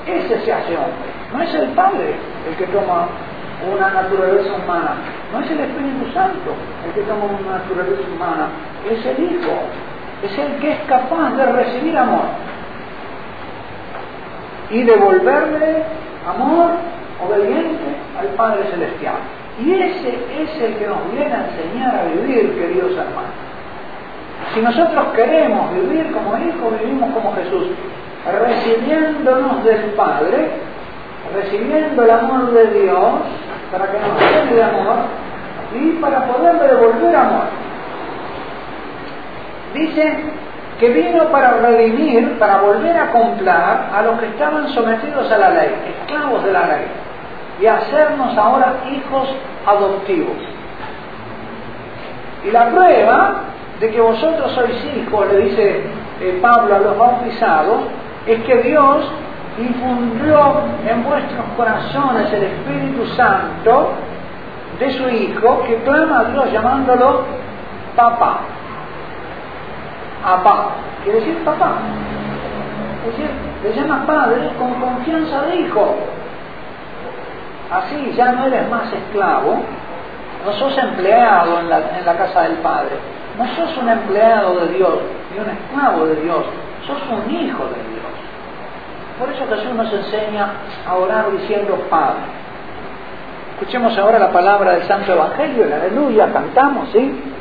ese 0.07 0.41
se 0.45 0.53
hace 0.53 0.77
hombre. 0.77 1.11
No 1.35 1.43
es 1.43 1.55
el 1.55 1.69
Padre 1.71 2.15
el 2.49 2.57
que 2.57 2.67
toma 2.67 3.09
una 3.75 3.91
naturaleza 3.91 4.53
humana, 4.55 4.95
no 5.33 5.41
es 5.41 5.51
el 5.51 5.61
Espíritu 5.61 6.13
Santo 6.15 6.55
el 6.87 6.93
que 6.93 7.03
toma 7.03 7.25
una 7.25 7.59
naturaleza 7.59 8.03
humana, 8.15 8.49
es 8.89 9.05
el 9.05 9.25
Hijo 9.25 9.53
es 10.23 10.39
el 10.39 10.55
que 10.61 10.71
es 10.71 10.81
capaz 10.83 11.31
de 11.37 11.47
recibir 11.47 11.99
amor 11.99 12.27
y 14.71 14.83
devolverle 14.85 15.85
amor 16.27 16.71
obediente 17.25 17.97
al 18.19 18.27
Padre 18.37 18.65
Celestial. 18.71 19.17
Y 19.63 19.73
ese 19.73 20.09
es 20.41 20.63
el 20.63 20.77
que 20.77 20.87
nos 20.87 21.13
viene 21.13 21.35
a 21.35 21.47
enseñar 21.49 21.95
a 21.95 22.05
vivir, 22.05 22.55
queridos 22.55 22.93
hermanos. 22.93 23.33
Si 24.55 24.61
nosotros 24.61 25.07
queremos 25.15 25.73
vivir 25.73 26.11
como 26.13 26.37
hijos, 26.37 26.81
vivimos 26.81 27.11
como 27.13 27.35
Jesús, 27.35 27.69
recibiéndonos 28.27 29.65
del 29.65 29.81
Padre, 29.93 30.51
recibiendo 31.35 32.03
el 32.03 32.11
amor 32.11 32.51
de 32.53 32.67
Dios, 32.81 33.13
para 33.71 33.87
que 33.91 33.99
nos 33.99 34.21
llene 34.21 34.55
de 34.55 34.63
amor, 34.63 34.97
y 35.75 35.91
para 36.01 36.27
poderle 36.27 36.69
devolver 36.69 37.17
amor. 37.17 37.45
Dice 39.75 40.17
que 40.83 40.89
vino 40.89 41.29
para 41.29 41.59
redimir, 41.59 42.41
para 42.41 42.57
volver 42.57 42.97
a 42.97 43.13
comprar 43.13 43.91
a 43.95 44.03
los 44.03 44.19
que 44.19 44.27
estaban 44.27 44.69
sometidos 44.71 45.31
a 45.31 45.39
la 45.39 45.51
ley, 45.51 45.71
esclavos 46.01 46.43
de 46.43 46.51
la 46.51 46.67
ley, 46.67 46.87
y 47.61 47.67
hacernos 47.67 48.37
ahora 48.37 48.75
hijos 48.91 49.29
adoptivos. 49.65 50.39
Y 52.45 52.51
la 52.51 52.71
prueba 52.71 53.43
de 53.79 53.91
que 53.93 54.01
vosotros 54.01 54.51
sois 54.51 54.85
hijos, 54.97 55.25
le 55.33 55.39
dice 55.43 55.83
eh, 56.21 56.41
Pablo 56.43 56.75
a 56.75 56.79
los 56.81 56.99
bautizados, 56.99 57.83
es 58.27 58.43
que 58.43 58.57
Dios 58.63 59.09
infundió 59.61 60.63
en 60.85 61.05
vuestros 61.05 61.45
corazones 61.57 62.33
el 62.33 62.43
Espíritu 62.43 63.07
Santo 63.15 63.93
de 64.81 64.93
su 64.95 65.09
Hijo, 65.09 65.63
que 65.63 65.77
clama 65.85 66.19
a 66.19 66.25
Dios 66.25 66.51
llamándolo 66.51 67.21
papá. 67.95 68.41
Abba, 70.25 70.71
quiere 71.03 71.21
decir 71.21 71.45
papá. 71.45 71.73
Es 73.05 73.17
decir, 73.17 73.31
le 73.63 73.75
llama 73.75 74.07
padre 74.07 74.51
con 74.59 74.75
confianza 74.75 75.43
de 75.43 75.57
hijo. 75.57 75.97
Así 77.71 78.13
ya 78.17 78.33
no 78.33 78.47
eres 78.47 78.69
más 78.69 78.93
esclavo, 78.93 79.63
no 80.45 80.53
sos 80.53 80.77
empleado 80.77 81.61
en 81.61 81.71
la, 81.71 81.79
en 81.99 82.05
la 82.05 82.17
casa 82.17 82.43
del 82.43 82.57
Padre, 82.57 82.97
no 83.39 83.47
sos 83.57 83.77
un 83.79 83.89
empleado 83.89 84.61
de 84.61 84.75
Dios 84.75 84.99
ni 85.33 85.41
un 85.41 85.49
esclavo 85.49 86.07
de 86.07 86.17
Dios, 86.17 86.45
sos 86.87 87.01
un 87.11 87.31
hijo 87.31 87.65
de 87.65 87.83
Dios. 87.91 88.03
Por 89.19 89.31
eso 89.31 89.47
Jesús 89.49 89.75
nos 89.75 89.93
enseña 89.93 90.51
a 90.87 90.95
orar 90.97 91.31
diciendo 91.33 91.77
Padre. 91.89 92.43
Escuchemos 93.55 93.97
ahora 93.97 94.19
la 94.19 94.31
palabra 94.33 94.73
del 94.73 94.83
Santo 94.83 95.13
Evangelio, 95.13 95.65
el 95.65 95.73
aleluya, 95.73 96.33
cantamos, 96.33 96.89
¿sí? 96.91 97.32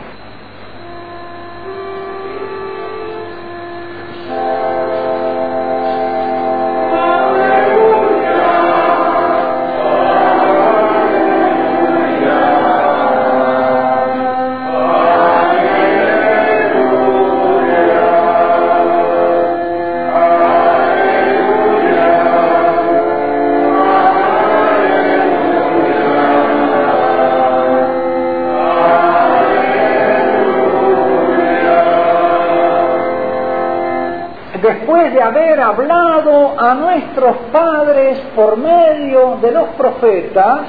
De 34.85 35.21
haber 35.21 35.59
hablado 35.59 36.59
a 36.59 36.73
nuestros 36.73 37.37
padres 37.51 38.19
por 38.35 38.57
medio 38.57 39.37
de 39.41 39.51
los 39.51 39.69
profetas, 39.69 40.61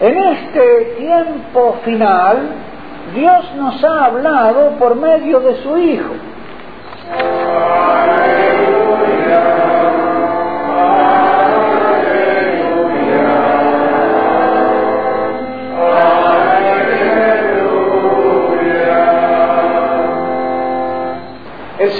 en 0.00 0.16
este 0.16 0.94
tiempo 0.98 1.76
final, 1.84 2.38
Dios 3.14 3.54
nos 3.56 3.82
ha 3.84 4.06
hablado 4.06 4.70
por 4.78 4.96
medio 4.96 5.40
de 5.40 5.62
su 5.62 5.76
Hijo. 5.76 6.14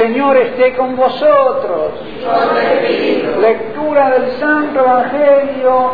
Señor 0.01 0.35
esté 0.39 0.73
con 0.77 0.97
vosotros. 0.97 1.93
Lectura 3.39 4.09
del 4.09 4.31
Santo 4.39 4.81
Evangelio 4.81 5.93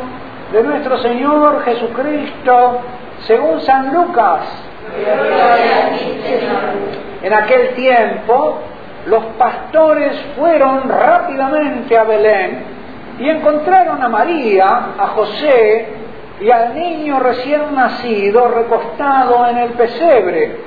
de 0.53 0.63
nuestro 0.63 0.99
Señor 0.99 1.65
Jesucristo 1.65 2.83
según 3.27 3.61
San 3.63 3.93
Lucas. 3.93 4.43
En 7.21 7.35
aquel 7.35 7.75
tiempo 7.75 8.59
los 9.07 9.25
pastores 9.39 10.17
fueron 10.39 10.89
rápidamente 10.89 11.99
a 11.99 12.05
Belén 12.05 12.63
y 13.19 13.29
encontraron 13.29 14.01
a 14.05 14.09
María, 14.09 14.67
a 14.97 15.07
José 15.17 15.89
y 16.41 16.49
al 16.49 16.77
niño 16.77 17.19
recién 17.19 17.75
nacido 17.75 18.47
recostado 18.47 19.49
en 19.49 19.59
el 19.59 19.71
pesebre. 19.71 20.61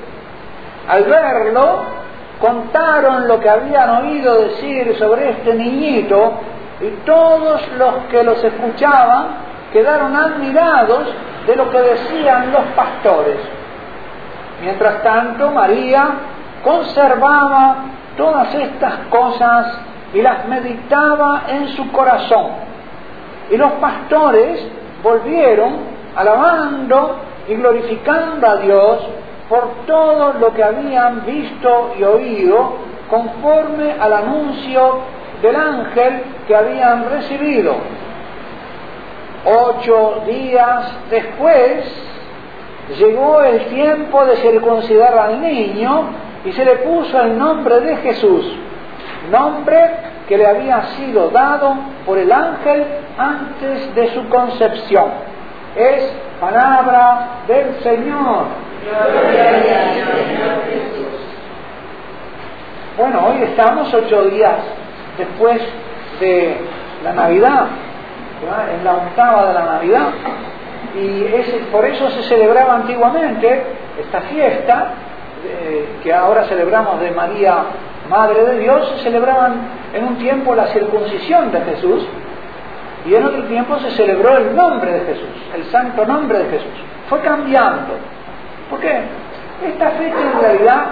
Al 0.89 1.05
verlo, 1.05 1.98
contaron 2.39 3.27
lo 3.27 3.39
que 3.39 3.49
habían 3.49 3.89
oído 4.03 4.39
decir 4.41 4.95
sobre 4.97 5.31
este 5.31 5.53
niñito 5.55 6.33
y 6.81 7.05
todos 7.05 7.61
los 7.77 7.93
que 8.09 8.23
los 8.23 8.43
escuchaban 8.43 9.27
quedaron 9.73 10.15
admirados 10.15 11.07
de 11.45 11.55
lo 11.55 11.69
que 11.69 11.79
decían 11.79 12.51
los 12.51 12.63
pastores. 12.75 13.37
Mientras 14.61 15.03
tanto, 15.03 15.51
María 15.51 16.09
conservaba 16.63 17.75
todas 18.17 18.53
estas 18.55 18.93
cosas 19.09 19.79
y 20.13 20.21
las 20.21 20.47
meditaba 20.47 21.43
en 21.47 21.69
su 21.69 21.91
corazón. 21.91 22.47
Y 23.51 23.57
los 23.57 23.73
pastores 23.73 24.65
volvieron 25.03 25.77
alabando 26.15 27.17
y 27.47 27.55
glorificando 27.55 28.47
a 28.47 28.55
Dios 28.57 29.07
por 29.49 29.85
todo 29.87 30.33
lo 30.33 30.53
que 30.53 30.63
habían 30.63 31.25
visto 31.25 31.95
y 31.97 32.03
oído 32.03 32.73
conforme 33.09 33.93
al 33.99 34.13
anuncio 34.13 34.99
del 35.41 35.55
ángel 35.55 36.23
que 36.47 36.55
habían 36.55 37.09
recibido. 37.09 37.75
Ocho 39.45 40.21
días 40.27 40.93
después 41.09 41.83
llegó 42.99 43.41
el 43.41 43.65
tiempo 43.65 44.25
de 44.25 44.35
circuncidar 44.37 45.17
al 45.17 45.41
niño 45.41 46.09
y 46.45 46.51
se 46.51 46.65
le 46.65 46.75
puso 46.77 47.19
el 47.21 47.37
nombre 47.37 47.79
de 47.79 47.97
Jesús, 47.97 48.45
nombre 49.31 49.91
que 50.27 50.37
le 50.37 50.45
había 50.45 50.83
sido 50.97 51.29
dado 51.29 51.75
por 52.05 52.17
el 52.17 52.31
ángel 52.31 52.85
antes 53.17 53.95
de 53.95 54.13
su 54.13 54.27
concepción. 54.29 55.07
Es 55.75 56.13
palabra 56.39 57.43
del 57.47 57.81
Señor. 57.81 58.68
Bueno, 62.97 63.27
hoy 63.27 63.43
estamos 63.43 63.93
ocho 63.93 64.23
días 64.25 64.57
después 65.17 65.61
de 66.19 66.57
la 67.03 67.13
Navidad, 67.13 67.67
en 68.77 68.83
la 68.83 68.93
octava 68.93 69.47
de 69.47 69.53
la 69.53 69.65
Navidad, 69.65 70.07
y 70.95 71.71
por 71.71 71.85
eso 71.85 72.09
se 72.09 72.23
celebraba 72.23 72.75
antiguamente 72.75 73.63
esta 73.99 74.21
fiesta, 74.21 74.93
eh, 75.45 75.87
que 76.03 76.13
ahora 76.13 76.45
celebramos 76.45 76.99
de 76.99 77.11
María, 77.11 77.55
Madre 78.09 78.43
de 78.43 78.59
Dios, 78.59 78.91
se 78.97 79.03
celebraban 79.03 79.53
en 79.93 80.03
un 80.03 80.15
tiempo 80.17 80.55
la 80.55 80.67
circuncisión 80.67 81.51
de 81.51 81.61
Jesús, 81.61 82.05
y 83.05 83.13
en 83.13 83.23
otro 83.23 83.43
tiempo 83.43 83.77
se 83.79 83.91
celebró 83.91 84.35
el 84.35 84.55
nombre 84.55 84.91
de 84.91 84.99
Jesús, 85.05 85.29
el 85.55 85.63
santo 85.65 86.05
nombre 86.05 86.39
de 86.39 86.45
Jesús. 86.49 86.73
Fue 87.07 87.19
cambiando. 87.21 87.93
¿Por 88.69 88.79
qué? 88.79 89.01
Esta 89.65 89.89
fecha 89.91 90.17
en 90.33 90.39
realidad 90.39 90.85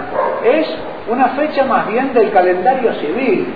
es 0.44 0.66
una 1.08 1.28
fecha 1.28 1.64
más 1.64 1.86
bien 1.86 2.12
del 2.12 2.30
calendario 2.32 2.92
civil, 2.94 3.46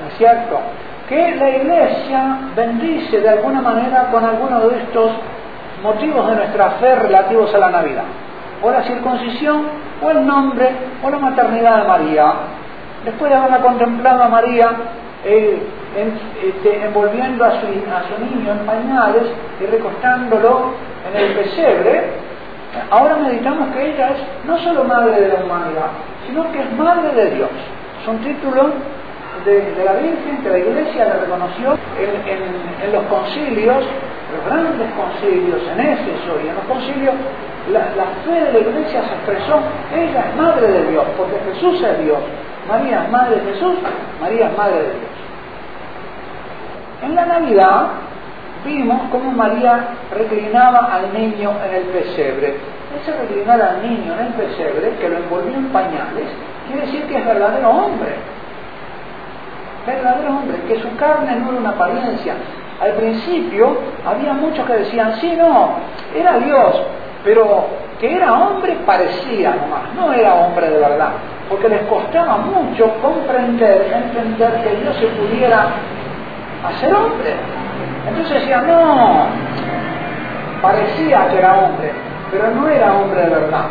¿no 0.00 0.08
es 0.08 0.18
cierto? 0.18 0.60
Que 1.08 1.36
la 1.36 1.48
Iglesia 1.48 2.38
bendice 2.54 3.20
de 3.20 3.28
alguna 3.28 3.62
manera 3.62 4.08
con 4.10 4.24
alguno 4.24 4.60
de 4.68 4.78
estos 4.78 5.12
motivos 5.82 6.28
de 6.28 6.36
nuestra 6.36 6.70
fe 6.72 6.94
relativos 6.96 7.54
a 7.54 7.58
la 7.58 7.70
Navidad. 7.70 8.04
O 8.62 8.70
la 8.70 8.82
circuncisión, 8.82 9.62
o 10.02 10.10
el 10.10 10.26
nombre, 10.26 10.70
o 11.02 11.08
la 11.08 11.18
maternidad 11.18 11.82
de 11.82 11.88
María. 11.88 12.32
Después 13.04 13.30
de 13.30 13.36
haberla 13.36 13.60
contemplado 13.60 14.22
a 14.22 14.28
María 14.28 14.70
este, 15.24 16.84
envolviendo 16.84 17.44
a 17.44 17.52
su, 17.52 17.66
a 17.66 18.02
su 18.08 18.24
niño 18.24 18.52
en 18.52 18.58
pañales 18.66 19.22
y 19.60 19.66
recostándolo 19.66 20.72
en 21.10 21.20
el 21.20 21.34
pesebre, 21.34 22.29
ahora 22.90 23.16
meditamos 23.16 23.68
que 23.74 23.90
ella 23.90 24.10
es 24.10 24.46
no 24.46 24.58
solo 24.58 24.84
madre 24.84 25.20
de 25.20 25.28
la 25.28 25.44
humanidad, 25.44 25.90
sino 26.26 26.50
que 26.52 26.60
es 26.60 26.72
madre 26.72 27.12
de 27.12 27.30
Dios. 27.36 27.50
Es 28.02 28.08
un 28.08 28.18
título 28.18 28.70
de, 29.44 29.84
la 29.84 29.92
Virgen 29.94 30.42
que 30.42 30.48
la 30.48 30.58
Iglesia 30.58 31.04
le 31.06 31.12
reconoció 31.20 31.72
en, 31.98 32.92
los 32.92 33.04
concilios, 33.04 33.84
los 34.32 34.44
grandes 34.46 34.88
concilios 34.92 35.60
en 35.72 35.80
Éfeso 35.80 36.38
y 36.44 36.48
en 36.48 36.54
los 36.54 36.64
concilios, 36.64 37.14
la, 37.72 37.80
la, 37.96 38.06
fe 38.24 38.40
de 38.46 38.52
la 38.52 38.58
Iglesia 38.58 39.02
se 39.02 39.14
expresó, 39.14 39.60
ella 39.94 40.24
es 40.28 40.36
madre 40.36 40.66
de 40.68 40.90
Dios, 40.90 41.04
porque 41.16 41.36
Jesús 41.52 41.82
es 41.82 42.04
Dios. 42.04 42.18
María 42.68 43.04
es 43.04 43.10
madre 43.10 43.36
de 43.36 43.52
Jesús, 43.52 43.74
María 44.20 44.46
es 44.46 44.56
madre 44.56 44.76
de 44.76 44.90
Dios. 44.90 45.10
En 47.02 47.14
la 47.14 47.26
Navidad 47.26 47.86
vimos 48.64 49.00
cómo 49.10 49.30
María 49.32 49.88
reclinaba 50.10 50.88
al 50.92 51.12
niño 51.12 51.52
en 51.66 51.74
el 51.74 51.82
pesebre. 51.84 52.56
Ese 53.00 53.12
reclinar 53.12 53.60
al 53.60 53.82
niño 53.82 54.14
en 54.14 54.26
el 54.26 54.32
pesebre, 54.32 54.96
que 55.00 55.08
lo 55.08 55.18
envolvió 55.18 55.54
en 55.54 55.68
pañales, 55.68 56.26
quiere 56.66 56.86
decir 56.86 57.04
que 57.04 57.18
es 57.18 57.24
verdadero 57.24 57.70
hombre. 57.70 58.16
Verdadero 59.86 60.30
hombre, 60.30 60.58
que 60.68 60.80
su 60.80 60.94
carne 60.96 61.36
no 61.36 61.50
era 61.50 61.60
una 61.60 61.70
apariencia. 61.70 62.34
Al 62.80 62.92
principio 62.92 63.76
había 64.06 64.32
muchos 64.32 64.66
que 64.66 64.72
decían, 64.72 65.14
sí, 65.20 65.34
no, 65.36 65.74
era 66.14 66.38
Dios, 66.38 66.82
pero 67.24 67.66
que 68.00 68.16
era 68.16 68.32
hombre 68.32 68.76
parecía 68.86 69.54
nomás, 69.54 69.94
no 69.94 70.12
era 70.12 70.34
hombre 70.34 70.70
de 70.70 70.78
verdad, 70.78 71.10
porque 71.48 71.68
les 71.68 71.82
costaba 71.82 72.38
mucho 72.38 72.90
comprender, 73.02 73.92
entender 73.92 74.62
que 74.62 74.76
Dios 74.76 74.96
se 74.96 75.06
pudiera 75.08 75.66
hacer 76.66 76.94
hombre. 76.94 77.34
Entonces 78.08 78.40
decían, 78.40 78.66
no, 78.66 79.26
parecía 80.62 81.28
que 81.28 81.38
era 81.38 81.54
hombre, 81.54 81.92
pero 82.30 82.50
no 82.50 82.68
era 82.68 82.94
hombre 82.94 83.20
de 83.22 83.30
verdad. 83.30 83.66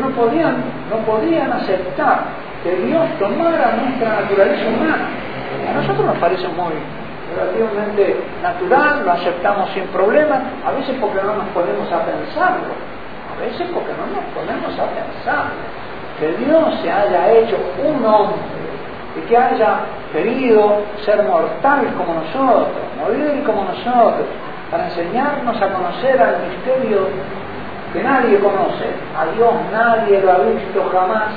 No 0.00 0.08
podían, 0.10 0.56
no 0.90 0.96
podían 1.04 1.52
aceptar 1.52 2.20
que 2.62 2.76
Dios 2.76 3.04
tomara 3.18 3.72
nuestra 3.76 4.20
naturaleza 4.20 4.68
humana. 4.68 5.08
A 5.68 5.74
nosotros 5.74 6.06
nos 6.06 6.18
parece 6.18 6.48
muy 6.48 6.72
relativamente 7.36 8.16
natural, 8.42 9.04
lo 9.04 9.12
aceptamos 9.12 9.70
sin 9.70 9.84
problema, 9.88 10.42
a 10.66 10.70
veces 10.72 10.96
porque 11.00 11.20
no 11.22 11.34
nos 11.34 11.48
ponemos 11.48 11.90
a 11.92 12.04
pensarlo, 12.04 12.72
a 13.32 13.40
veces 13.40 13.68
porque 13.72 13.92
no 13.92 14.06
nos 14.12 14.24
ponemos 14.32 14.72
a 14.78 14.86
pensarlo. 14.92 15.62
Que 16.18 16.32
Dios 16.44 16.74
se 16.82 16.90
haya 16.90 17.32
hecho 17.32 17.56
un 17.82 18.04
hombre 18.04 18.61
y 19.16 19.20
que 19.28 19.36
haya 19.36 19.80
querido 20.12 20.82
ser 21.04 21.22
mortal 21.24 21.86
como 21.96 22.14
nosotros, 22.14 22.68
morir 22.98 23.42
como 23.44 23.64
nosotros, 23.64 24.26
para 24.70 24.84
enseñarnos 24.84 25.60
a 25.60 25.68
conocer 25.68 26.20
al 26.20 26.36
misterio 26.48 27.08
que 27.92 28.02
nadie 28.02 28.38
conoce. 28.38 28.86
A 29.16 29.26
Dios 29.34 29.52
nadie 29.70 30.20
lo 30.20 30.32
ha 30.32 30.38
visto 30.38 30.88
jamás. 30.92 31.28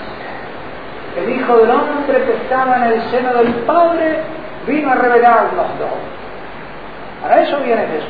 El 1.17 1.29
Hijo 1.29 1.57
del 1.57 1.71
Hombre 1.71 2.23
que 2.25 2.33
estaba 2.33 2.77
en 2.77 2.83
el 2.93 3.01
seno 3.03 3.33
del 3.33 3.53
Padre 3.65 4.19
vino 4.65 4.91
a 4.91 4.95
revelar 4.95 5.43
los 5.55 5.79
dos. 5.79 5.97
Para 7.21 7.41
eso 7.41 7.57
viene 7.59 7.85
Jesús. 7.87 8.09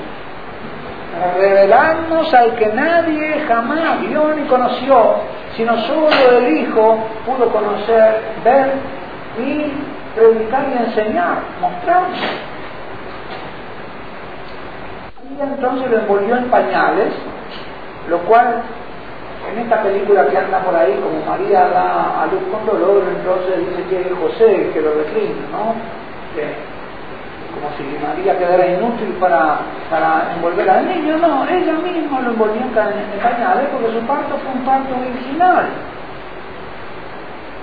Revelarnos 1.37 2.33
al 2.33 2.55
que 2.55 2.67
nadie 2.67 3.45
jamás 3.47 4.01
vio 4.01 4.33
ni 4.35 4.43
conoció, 4.47 5.15
sino 5.55 5.77
solo 5.77 6.37
el 6.37 6.57
Hijo 6.57 6.97
pudo 7.25 7.49
conocer, 7.49 8.21
ver 8.43 8.73
y 9.37 9.73
predicar 10.15 10.65
y 10.69 10.83
enseñar, 10.83 11.37
mostrar. 11.61 12.03
Y 15.29 15.41
entonces 15.41 15.91
lo 15.91 15.97
envolvió 15.97 16.37
en 16.37 16.49
pañales, 16.49 17.13
lo 18.09 18.19
cual 18.19 18.61
en 19.51 19.59
esta 19.59 19.83
película 19.83 20.27
que 20.27 20.37
anda 20.37 20.59
por 20.59 20.75
ahí, 20.75 20.99
como 21.03 21.25
María 21.25 21.67
da 21.67 22.23
a 22.23 22.25
luz 22.27 22.41
con 22.51 22.65
dolor, 22.65 23.03
entonces 23.07 23.69
dice 23.69 23.83
que 23.89 24.01
es 24.01 24.17
José 24.19 24.71
que 24.73 24.81
lo 24.81 24.93
reclina, 24.95 25.47
¿no? 25.51 25.75
como 27.55 27.71
si 27.77 27.83
María 28.05 28.37
quedara 28.37 28.67
inútil 28.67 29.15
para, 29.19 29.59
para 29.89 30.33
envolver 30.35 30.69
al 30.69 30.87
niño, 30.87 31.17
no, 31.17 31.47
ella 31.47 31.73
misma 31.73 32.19
lo 32.21 32.31
envolvió 32.31 32.61
en 32.61 32.69
pañales 32.69 33.67
porque 33.71 33.97
su 33.97 34.05
parto 34.05 34.37
fue 34.37 34.53
un 34.53 34.65
parto 34.65 34.93
original. 34.99 35.65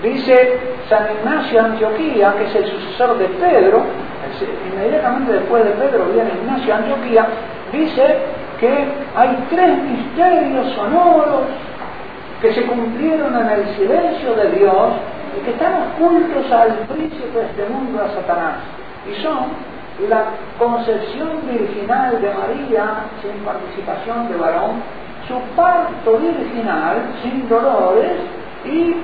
Dice 0.02 0.58
San 0.88 1.06
Ignacio 1.12 1.62
de 1.62 1.68
Antioquía, 1.70 2.34
que 2.36 2.44
es 2.46 2.54
el 2.56 2.66
sucesor 2.66 3.18
de 3.18 3.26
Pedro, 3.26 3.84
inmediatamente 4.72 5.32
después 5.32 5.64
de 5.64 5.70
Pedro 5.70 6.06
viene 6.06 6.30
Ignacio 6.42 6.66
de 6.66 6.72
Antioquía, 6.72 7.26
dice 7.72 8.16
que 8.58 8.88
hay 9.14 9.46
tres 9.48 9.78
misterios 9.78 10.72
sonoros 10.74 11.42
que 12.40 12.52
se 12.52 12.62
cumplieron 12.66 13.40
en 13.40 13.48
el 13.48 13.76
silencio 13.76 14.34
de 14.34 14.50
Dios 14.58 14.88
y 15.38 15.44
que 15.44 15.50
están 15.52 15.92
ocultos 15.94 16.50
al 16.50 16.72
príncipe 16.92 17.38
de 17.38 17.46
este 17.46 17.66
mundo, 17.66 18.02
a 18.02 18.08
Satanás. 18.08 18.56
Y 19.08 19.22
son 19.22 19.50
la 20.08 20.24
concepción 20.58 21.40
virginal 21.48 22.20
de 22.20 22.28
María 22.34 23.04
sin 23.22 23.44
participación 23.44 24.28
de 24.32 24.36
varón, 24.36 24.82
su 25.28 25.34
parto 25.54 26.18
virginal 26.18 26.96
sin 27.22 27.48
dolores 27.48 28.16
y 28.64 28.96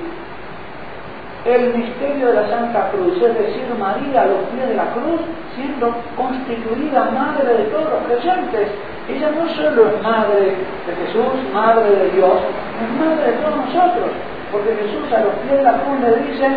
el 1.55 1.73
misterio 1.73 2.27
de 2.27 2.33
la 2.33 2.49
Santa 2.49 2.91
Cruz, 2.91 3.15
es 3.21 3.37
decir, 3.37 3.65
María 3.79 4.21
a 4.21 4.25
los 4.25 4.41
pies 4.53 4.69
de 4.69 4.75
la 4.75 4.91
cruz, 4.93 5.21
siendo 5.55 5.95
constituida 6.15 7.11
madre 7.11 7.57
de 7.57 7.63
todos 7.65 7.89
los 7.89 8.03
creyentes. 8.05 8.69
Ella 9.09 9.31
no 9.31 9.49
solo 9.49 9.89
es 9.89 10.03
madre 10.03 10.53
de 10.85 10.91
Jesús, 11.05 11.33
madre 11.53 11.89
de 11.89 12.09
Dios, 12.11 12.37
es 12.77 12.89
madre 12.99 13.31
de 13.31 13.37
todos 13.41 13.57
nosotros, 13.57 14.09
porque 14.51 14.75
Jesús 14.75 15.11
a 15.11 15.23
los 15.25 15.33
pies 15.41 15.57
de 15.57 15.63
la 15.63 15.73
cruz 15.73 15.99
le 16.01 16.15
dice, 16.29 16.47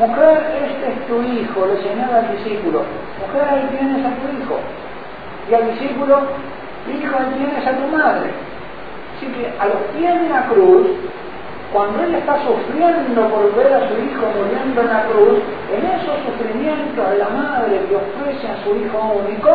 mujer, 0.00 0.42
este 0.66 0.88
es 0.90 1.06
tu 1.06 1.22
hijo, 1.22 1.66
le 1.66 1.82
señala 1.82 2.18
al 2.18 2.36
discípulo, 2.36 2.82
mujer, 3.20 3.48
ahí 3.48 3.68
tienes 3.70 4.04
a 4.04 4.10
tu 4.18 4.26
hijo. 4.34 4.58
Y 5.50 5.54
al 5.54 5.70
discípulo, 5.70 6.18
hijo, 6.90 7.16
ahí 7.16 7.34
tienes 7.38 7.66
a 7.66 7.72
tu 7.76 7.86
madre. 7.94 8.30
Así 9.16 9.26
que 9.26 9.52
a 9.60 9.66
los 9.66 9.82
pies 9.94 10.20
de 10.20 10.28
la 10.28 10.46
cruz, 10.46 10.86
cuando 11.74 12.04
ella 12.04 12.18
está 12.18 12.38
sufriendo 12.38 13.28
por 13.30 13.52
ver 13.56 13.74
a 13.74 13.88
su 13.88 13.94
hijo 13.98 14.30
muriendo 14.38 14.80
en 14.80 14.86
la 14.86 15.02
cruz, 15.10 15.42
en 15.74 15.82
esos 15.84 16.22
sufrimientos 16.22 17.10
de 17.10 17.18
la 17.18 17.28
madre 17.30 17.80
que 17.88 17.96
ofrece 17.96 18.46
a 18.46 18.62
su 18.62 18.76
hijo 18.76 18.96
único, 19.18 19.50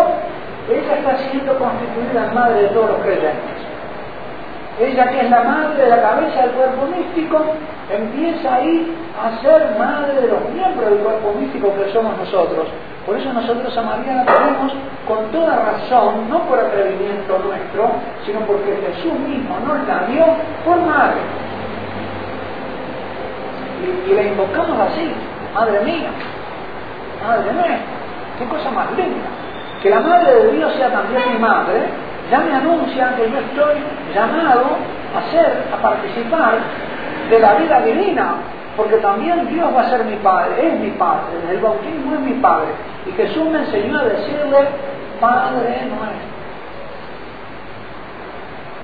ella 0.68 0.98
está 1.00 1.16
siendo 1.16 1.58
constituida 1.58 2.30
madre 2.34 2.64
de 2.64 2.68
todos 2.76 2.90
los 2.90 3.00
creyentes. 3.00 3.60
Ella 4.82 5.08
que 5.12 5.22
es 5.22 5.30
la 5.30 5.44
madre 5.44 5.82
de 5.82 5.90
la 5.90 6.02
cabeza 6.02 6.42
del 6.42 6.52
cuerpo 6.52 6.88
místico, 6.88 7.40
empieza 7.90 8.54
ahí 8.54 8.94
a 9.16 9.42
ser 9.42 9.76
madre 9.80 10.20
de 10.20 10.28
los 10.28 10.44
miembros 10.54 10.90
del 10.90 11.00
cuerpo 11.00 11.34
místico 11.40 11.74
que 11.74 11.90
somos 11.94 12.18
nosotros. 12.18 12.68
Por 13.06 13.16
eso 13.18 13.32
nosotros 13.32 13.76
a 13.78 13.82
María 13.82 14.14
la 14.16 14.26
tenemos 14.26 14.74
con 15.08 15.24
toda 15.32 15.56
razón, 15.56 16.30
no 16.30 16.40
por 16.44 16.60
atrevimiento 16.60 17.40
nuestro, 17.40 17.92
sino 18.26 18.42
porque 18.42 18.76
Jesús 18.76 19.18
mismo 19.20 19.56
nos 19.66 19.88
la 19.88 20.06
dio 20.08 20.26
por 20.66 20.82
madre. 20.82 21.49
Y, 23.80 24.14
la 24.14 24.24
invocamos 24.24 24.78
así, 24.80 25.12
Madre 25.54 25.80
mía, 25.82 26.10
Madre 27.26 27.52
mía, 27.54 27.80
qué 28.38 28.46
cosa 28.46 28.70
más 28.72 28.92
linda. 28.92 29.28
Que 29.82 29.90
la 29.90 30.00
Madre 30.02 30.34
de 30.34 30.52
Dios 30.52 30.74
sea 30.76 30.92
también 30.92 31.34
mi 31.34 31.40
madre, 31.40 31.88
ya 32.30 32.40
me 32.40 32.54
anuncia 32.54 33.16
que 33.16 33.32
yo 33.32 33.40
estoy 33.40 33.76
llamado 34.14 34.78
a 35.16 35.32
ser, 35.32 35.64
a 35.74 35.82
participar 35.82 36.60
de 37.30 37.40
la 37.40 37.54
vida 37.56 37.82
divina, 37.82 38.36
porque 38.76 38.98
también 38.98 39.48
Dios 39.48 39.76
va 39.76 39.82
a 39.82 39.90
ser 39.90 40.04
mi 40.06 40.16
Padre, 40.18 40.68
es 40.68 40.80
mi 40.80 40.92
Padre, 40.92 41.36
el 41.50 41.60
bautismo 41.60 42.16
es 42.16 42.20
mi 42.20 42.34
Padre. 42.34 42.68
Y 43.06 43.12
Jesús 43.12 43.46
me 43.46 43.60
enseñó 43.60 44.00
a 44.00 44.04
decirle, 44.04 44.58
Padre 45.20 45.82
nuestro. 45.88 46.30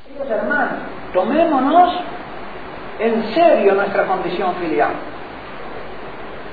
Queridos 0.08 0.29
hermanos, 0.31 0.79
tomémonos 1.13 2.01
en 2.99 3.34
serio 3.34 3.75
nuestra 3.75 4.05
condición 4.05 4.53
filial. 4.55 4.91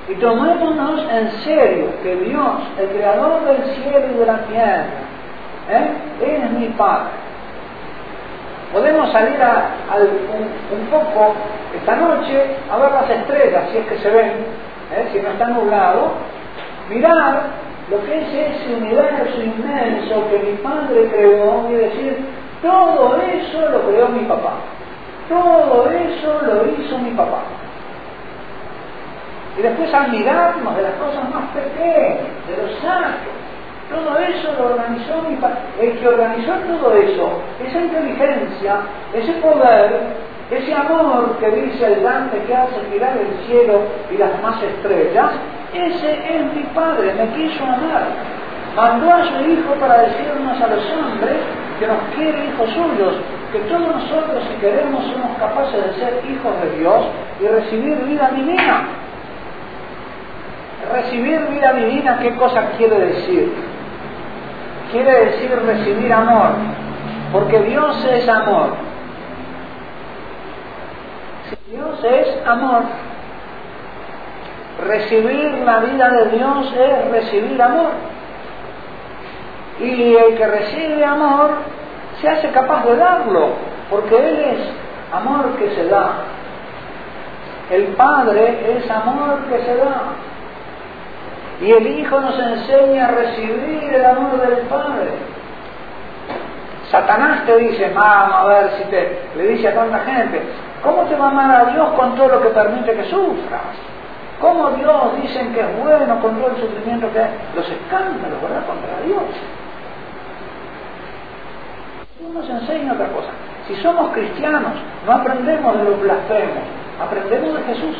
Y 0.09 0.15
tomémonos 0.15 1.07
en 1.11 1.31
serio 1.43 1.87
que 2.03 2.17
Dios, 2.17 2.53
el 2.79 2.89
creador 2.89 3.45
del 3.45 3.65
cielo 3.77 4.07
y 4.15 4.19
de 4.19 4.27
la 4.27 4.39
tierra, 4.47 4.85
¿eh? 5.71 5.91
es 6.21 6.51
mi 6.51 6.67
Padre. 6.69 7.23
Podemos 8.73 9.13
salir 9.13 9.41
a, 9.41 9.71
un, 9.97 10.87
poco 10.87 11.35
esta 11.77 11.97
noche 11.97 12.57
a 12.71 12.77
ver 12.79 12.91
las 12.91 13.11
estrellas, 13.11 13.65
si 13.71 13.79
es 13.79 13.87
que 13.87 13.99
se 13.99 14.11
ven, 14.11 14.31
¿eh? 14.97 15.09
si 15.13 15.21
no 15.21 15.29
está 15.29 15.49
nublado, 15.49 16.13
mirar 16.89 17.43
lo 17.91 18.03
que 18.05 18.19
es 18.19 18.29
ese 18.29 18.75
universo 18.75 19.41
inmenso 19.41 20.29
que 20.31 20.39
mi 20.39 20.57
Padre 20.59 21.09
creó 21.11 21.67
y 21.71 21.75
decir, 21.75 22.25
todo 22.63 23.17
eso 23.19 23.69
lo 23.71 23.83
creó 23.89 24.09
mi 24.09 24.25
papá. 24.25 24.55
Todo 25.33 25.89
eso 25.89 26.41
lo 26.45 26.67
hizo 26.77 26.99
mi 26.99 27.11
papá. 27.13 27.41
Y 29.59 29.63
después 29.63 29.93
admirarnos 29.95 30.77
de 30.77 30.83
las 30.83 30.93
cosas 30.93 31.25
más 31.33 31.45
pequeñas, 31.55 32.29
de 32.47 32.57
los 32.61 32.79
santos. 32.81 33.33
Todo 33.89 34.19
eso 34.19 34.53
lo 34.59 34.75
organizó 34.75 35.23
mi 35.27 35.37
padre. 35.37 35.57
El 35.81 35.99
que 35.99 36.07
organizó 36.07 36.53
todo 36.69 36.93
eso, 36.93 37.31
esa 37.67 37.81
inteligencia, 37.81 38.77
ese 39.15 39.33
poder, 39.41 40.01
ese 40.51 40.75
amor 40.75 41.39
que 41.41 41.51
dice 41.51 41.87
el 41.87 42.03
Dante 42.03 42.39
que 42.43 42.55
hace 42.55 42.77
girar 42.93 43.17
el 43.17 43.47
cielo 43.47 43.81
y 44.11 44.19
las 44.19 44.37
demás 44.37 44.63
estrellas, 44.63 45.31
ese 45.73 46.13
es 46.13 46.55
mi 46.55 46.63
Padre, 46.75 47.15
me 47.15 47.27
quiso 47.29 47.65
amar. 47.65 48.05
Mandó 48.77 49.15
a 49.15 49.25
su 49.25 49.51
Hijo 49.51 49.73
para 49.81 50.03
decirnos 50.03 50.61
a 50.61 50.67
los 50.67 50.85
hombres 50.93 51.37
que 51.81 51.87
nos 51.87 51.99
quiere 52.15 52.45
hijos 52.47 52.69
suyos, 52.69 53.15
que 53.53 53.59
todos 53.61 53.81
nosotros 53.81 54.43
si 54.49 54.55
queremos 54.61 55.05
somos 55.05 55.37
capaces 55.39 55.85
de 55.85 55.95
ser 55.95 56.23
hijos 56.31 56.55
de 56.63 56.79
Dios 56.79 57.05
y 57.39 57.47
recibir 57.47 57.97
vida 58.05 58.31
divina. 58.31 58.89
Recibir 60.91 61.47
vida 61.49 61.73
divina, 61.75 62.19
¿qué 62.21 62.35
cosa 62.35 62.71
quiere 62.79 62.99
decir? 62.99 63.53
Quiere 64.91 65.27
decir 65.27 65.51
recibir 65.65 66.13
amor, 66.13 66.53
porque 67.33 67.61
Dios 67.61 68.05
es 68.11 68.29
amor. 68.29 68.71
Si 71.49 71.77
Dios 71.77 72.05
es 72.05 72.47
amor, 72.47 72.83
recibir 74.87 75.53
la 75.65 75.81
vida 75.81 76.09
de 76.09 76.37
Dios 76.37 76.75
es 76.75 77.11
recibir 77.11 77.63
amor. 77.63 77.91
Y 79.81 80.15
el 80.15 80.37
que 80.37 80.47
recibe 80.47 81.05
amor 81.05 81.51
se 82.23 82.29
hace 82.29 82.51
capaz 82.51 82.85
de 82.85 82.97
darlo, 82.97 83.49
porque 83.91 84.17
Él 84.17 84.39
es 84.39 84.59
amor 85.13 85.57
que 85.59 85.69
se 85.75 85.89
da. 85.89 86.13
El 87.69 87.89
Padre 87.89 88.77
es 88.77 88.91
amor 88.91 89.41
que 89.51 89.59
se 89.65 89.77
da. 89.77 90.03
Y 91.61 91.73
el 91.73 91.87
Hijo 91.87 92.21
nos 92.21 92.39
enseña 92.39 93.09
a 93.09 93.11
recibir 93.11 93.93
el 93.93 94.05
amor 94.05 94.41
del 94.41 94.59
Padre. 94.69 95.11
Satanás 96.91 97.45
te 97.45 97.57
dice, 97.57 97.91
vamos 97.95 98.37
a 98.41 98.45
ver 98.45 98.71
si 98.79 98.85
te, 98.85 99.19
le 99.37 99.49
dice 99.49 99.69
a 99.69 99.75
tanta 99.75 100.01
gente, 100.01 100.43
¿cómo 100.83 101.03
te 101.05 101.17
va 101.17 101.27
a 101.27 101.31
amar 101.31 101.51
a 101.51 101.65
Dios 101.73 101.89
con 101.97 102.15
todo 102.15 102.29
lo 102.29 102.43
que 102.43 102.49
permite 102.49 102.93
que 102.95 103.05
sufras? 103.05 103.75
¿Cómo 104.41 104.71
Dios 104.73 105.23
dicen 105.23 105.53
que 105.55 105.61
es 105.61 105.79
bueno 105.83 106.21
con 106.21 106.37
todo 106.37 106.51
el 106.51 106.57
sufrimiento 106.57 107.11
que 107.13 107.21
hay? 107.21 107.31
Los 107.55 107.69
escándalos, 107.69 108.43
¿verdad? 108.43 108.67
Contra 108.67 109.01
Dios. 109.07 109.23
Nos 112.31 112.49
enseña 112.49 112.93
otra 112.93 113.09
cosa. 113.09 113.29
Si 113.67 113.75
somos 113.83 114.13
cristianos, 114.13 114.73
no 115.07 115.13
aprendemos 115.13 115.77
de 115.77 115.85
los 115.85 116.01
blasfemos, 116.01 116.63
aprendemos 117.03 117.55
de 117.55 117.63
Jesús. 117.65 117.97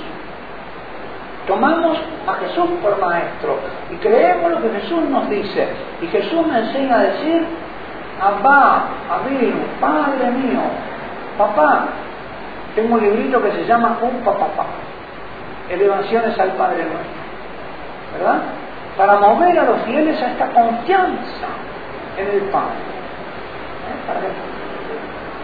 Tomamos 1.47 1.99
a 2.27 2.35
Jesús 2.35 2.71
por 2.81 3.01
maestro 3.01 3.59
y 3.91 3.97
creemos 3.97 4.53
lo 4.53 4.63
que 4.63 4.81
Jesús 4.81 5.03
nos 5.11 5.29
dice. 5.29 5.69
Y 6.01 6.07
Jesús 6.07 6.47
me 6.47 6.59
enseña 6.61 6.97
a 6.97 7.03
decir, 7.03 7.45
Abba, 8.21 8.85
Abinu, 9.11 9.65
Padre 9.81 10.31
mío, 10.31 10.61
papá. 11.37 11.87
Tengo 12.75 12.95
un 12.95 13.01
librito 13.03 13.43
que 13.43 13.51
se 13.53 13.67
llama 13.67 13.99
Un 14.01 14.25
Papá. 14.25 14.65
Elevaciones 15.69 16.39
al 16.39 16.53
Padre 16.53 16.85
Nuestro. 16.85 17.23
¿Verdad? 18.17 18.39
Para 18.97 19.17
mover 19.17 19.59
a 19.59 19.65
los 19.65 19.83
fieles 19.83 20.23
a 20.23 20.31
esta 20.31 20.47
confianza 20.49 21.49
en 22.17 22.29
el 22.29 22.41
Padre. 22.51 22.92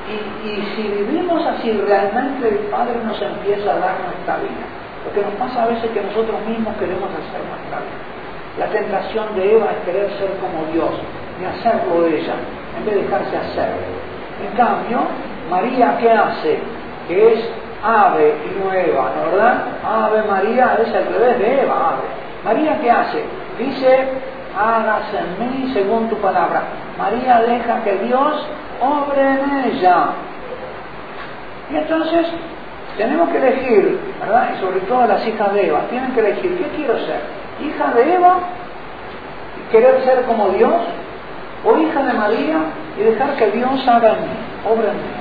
Y, 0.09 0.63
si 0.75 0.89
vivimos 0.89 1.45
así, 1.47 1.71
realmente 1.73 2.49
el 2.49 2.59
Padre 2.71 2.95
nos 3.05 3.21
empieza 3.21 3.73
a 3.73 3.79
dar 3.79 3.97
nuestra 4.01 4.37
vida. 4.39 4.65
Lo 5.05 5.13
que 5.13 5.21
nos 5.21 5.35
pasa 5.35 5.65
a 5.65 5.67
veces 5.67 5.85
es 5.85 5.91
que 5.91 6.03
nosotros 6.03 6.41
mismos 6.49 6.75
queremos 6.77 7.11
hacer 7.13 7.41
nuestra 7.45 7.79
vida. 7.85 8.09
La 8.59 8.67
tentación 8.67 9.37
de 9.37 9.57
Eva 9.57 9.67
es 9.71 9.85
querer 9.85 10.11
ser 10.19 10.31
como 10.41 10.65
Dios 10.73 10.91
y 11.41 11.45
hacerlo 11.45 12.07
ella, 12.07 12.35
en 12.79 12.87
vez 12.87 12.95
de 12.95 13.03
dejarse 13.03 13.37
hacer. 13.37 13.69
En 14.43 14.57
cambio, 14.57 14.99
María, 15.51 15.97
¿qué 16.01 16.11
hace? 16.11 16.59
Que 17.07 17.35
es 17.35 17.51
ave 17.83 18.35
y 18.45 18.59
no 18.59 18.73
Eva, 18.73 19.13
¿no 19.15 19.31
verdad? 19.31 19.65
Ave 19.85 20.23
María 20.23 20.79
es 20.83 20.95
al 20.95 21.07
revés 21.07 21.39
de 21.39 21.63
Eva, 21.63 21.91
ave. 21.91 22.09
María, 22.45 22.81
¿qué 22.81 22.91
hace? 22.91 23.23
Dice, 23.59 24.09
hágase 24.59 25.19
en 25.19 25.39
mí 25.39 25.73
según 25.73 26.09
tu 26.09 26.17
palabra. 26.17 26.63
María 26.99 27.41
deja 27.43 27.85
que 27.85 27.99
Dios 27.99 28.47
obre 28.81 29.23
en 29.23 29.65
ella. 29.67 30.07
Y 31.71 31.77
entonces 31.77 32.27
tenemos 32.97 33.29
que 33.31 33.39
elegir, 33.39 34.01
¿verdad? 34.21 34.49
Y 34.57 34.61
sobre 34.61 34.81
todo 34.81 35.07
las 35.07 35.25
hijas 35.27 35.55
de 35.55 35.69
Eva, 35.69 35.83
tienen 35.89 36.13
que 36.13 36.21
elegir, 36.21 36.59
¿qué 36.59 36.65
quiero 36.77 36.99
ser? 36.99 37.21
¿Hija 37.63 37.93
de 37.95 38.15
Eva 38.15 38.39
querer 39.71 40.03
ser 40.05 40.25
como 40.25 40.49
Dios? 40.51 40.83
¿O 41.65 41.79
hija 41.79 42.03
de 42.05 42.13
María 42.13 42.59
y 42.99 43.03
dejar 43.03 43.35
que 43.37 43.51
Dios 43.53 43.87
haga 43.87 44.15
en 44.15 44.23
mí, 44.23 44.37
obra 44.69 44.91
en 44.91 44.97
mí? 44.97 45.19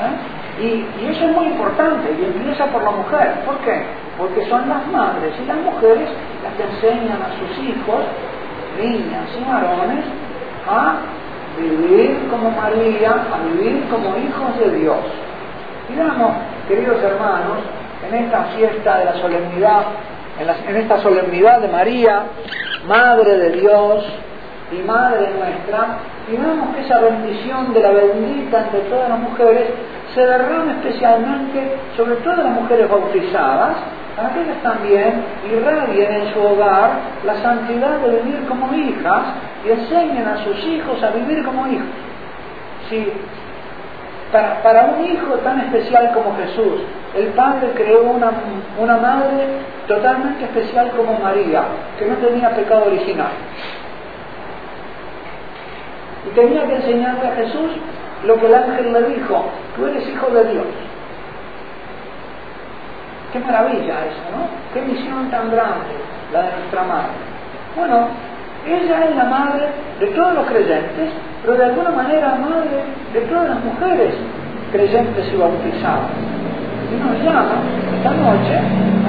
¿Eh? 0.00 0.38
Y, 0.60 1.04
y, 1.04 1.08
eso 1.10 1.24
es 1.24 1.32
muy 1.32 1.46
importante 1.46 2.10
y 2.18 2.24
empieza 2.24 2.66
por 2.66 2.82
la 2.82 2.90
mujer. 2.90 3.34
¿Por 3.46 3.58
qué? 3.58 3.82
Porque 4.16 4.44
son 4.48 4.68
las 4.68 4.86
madres 4.88 5.32
y 5.40 5.46
las 5.46 5.58
mujeres 5.58 6.08
las 6.42 6.54
que 6.54 6.64
enseñan 6.64 7.18
a 7.22 7.30
sus 7.38 7.64
hijos, 7.64 8.04
niñas 8.78 9.28
y 9.38 9.44
varones, 9.44 10.04
a 10.68 10.96
vivir 11.58 12.28
como 12.30 12.50
María, 12.50 13.10
a 13.10 13.38
vivir 13.48 13.84
como 13.90 14.16
hijos 14.16 14.58
de 14.60 14.78
Dios. 14.78 14.98
Digamos, 15.88 16.32
queridos 16.68 17.02
hermanos, 17.02 17.58
en 18.06 18.24
esta 18.24 18.44
fiesta 18.56 18.98
de 18.98 19.04
la 19.06 19.14
solemnidad, 19.14 19.82
en, 20.38 20.76
esta 20.76 20.98
solemnidad 21.00 21.60
de 21.60 21.68
María, 21.68 22.22
Madre 22.86 23.36
de 23.36 23.50
Dios 23.60 24.04
y 24.70 24.86
Madre 24.86 25.30
nuestra, 25.36 25.98
digamos 26.30 26.76
que 26.76 26.82
esa 26.82 27.00
bendición 27.00 27.72
de 27.72 27.80
la 27.80 27.90
bendita 27.90 28.60
entre 28.64 28.80
todas 28.80 29.08
las 29.08 29.18
mujeres 29.18 29.64
se 30.14 30.20
derrama 30.20 30.72
especialmente 30.72 31.76
sobre 31.96 32.16
todas 32.16 32.38
las 32.38 32.52
mujeres 32.52 32.88
bautizadas 32.88 33.76
para 34.18 34.34
que 34.34 34.42
ellas 34.42 34.60
también 34.64 35.22
irradien 35.48 36.12
en 36.12 36.34
su 36.34 36.42
hogar 36.42 36.90
la 37.24 37.36
santidad 37.36 38.00
de 38.00 38.20
vivir 38.20 38.46
como 38.48 38.74
hijas 38.74 39.22
y 39.64 39.70
enseñen 39.70 40.26
a 40.26 40.42
sus 40.42 40.64
hijos 40.64 41.00
a 41.04 41.10
vivir 41.10 41.44
como 41.44 41.68
hijos. 41.68 41.86
Sí, 42.90 43.12
para, 44.32 44.60
para 44.60 44.86
un 44.86 45.04
hijo 45.04 45.34
tan 45.36 45.60
especial 45.60 46.10
como 46.12 46.36
Jesús, 46.36 46.82
el 47.16 47.28
Padre 47.28 47.70
creó 47.76 48.02
una, 48.02 48.32
una 48.76 48.96
madre 48.96 49.46
totalmente 49.86 50.44
especial 50.46 50.90
como 50.96 51.16
María, 51.20 51.62
que 51.96 52.06
no 52.06 52.16
tenía 52.16 52.50
pecado 52.50 52.86
original. 52.86 53.30
Y 56.26 56.34
tenía 56.34 56.66
que 56.66 56.74
enseñarle 56.74 57.28
a 57.28 57.36
Jesús 57.36 57.70
lo 58.26 58.34
que 58.40 58.46
el 58.46 58.54
ángel 58.54 58.92
le 58.92 59.02
dijo, 59.14 59.44
tú 59.76 59.86
eres 59.86 60.08
hijo 60.08 60.28
de 60.30 60.44
Dios. 60.52 60.66
Qué 63.32 63.38
maravilla 63.40 64.06
eso, 64.06 64.24
¿no? 64.32 64.48
Qué 64.72 64.80
misión 64.80 65.30
tan 65.30 65.50
grande 65.50 65.94
la 66.32 66.42
de 66.42 66.52
nuestra 66.56 66.82
madre. 66.82 67.12
Bueno, 67.76 68.08
ella 68.66 69.04
es 69.04 69.16
la 69.16 69.24
madre 69.24 69.68
de 70.00 70.06
todos 70.08 70.34
los 70.34 70.46
creyentes, 70.46 71.10
pero 71.42 71.56
de 71.56 71.64
alguna 71.64 71.90
manera 71.90 72.34
madre 72.36 72.84
de 73.12 73.20
todas 73.22 73.48
las 73.48 73.64
mujeres 73.64 74.14
creyentes 74.72 75.32
y 75.32 75.36
bautizadas. 75.36 76.10
Y 76.90 76.96
nos 76.96 77.22
llama 77.22 77.60
esta 77.96 78.10
noche 78.10 78.60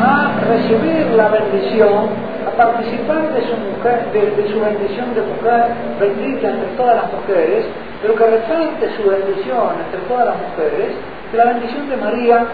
a 0.01 0.32
recibir 0.47 1.08
la 1.15 1.29
bendición, 1.29 2.10
a 2.45 2.51
participar 2.55 3.34
de 3.34 3.41
su, 3.47 3.55
mujer, 3.55 4.05
de, 4.12 4.51
su 4.51 4.60
bendición 4.60 5.15
de 5.15 5.21
mujer 5.21 5.71
bendita 5.99 6.49
entre 6.49 6.67
todas 6.77 6.95
las 6.95 7.13
mujeres, 7.13 7.65
pero 8.01 8.15
que 8.15 8.25
reparte 8.25 8.89
su 8.95 9.10
bendición 9.10 9.79
entre 9.86 9.99
todas 10.08 10.25
las 10.27 10.36
mujeres, 10.36 10.91
la 11.34 11.45
bendición 11.45 11.89
de 11.89 11.97
María, 11.97 12.45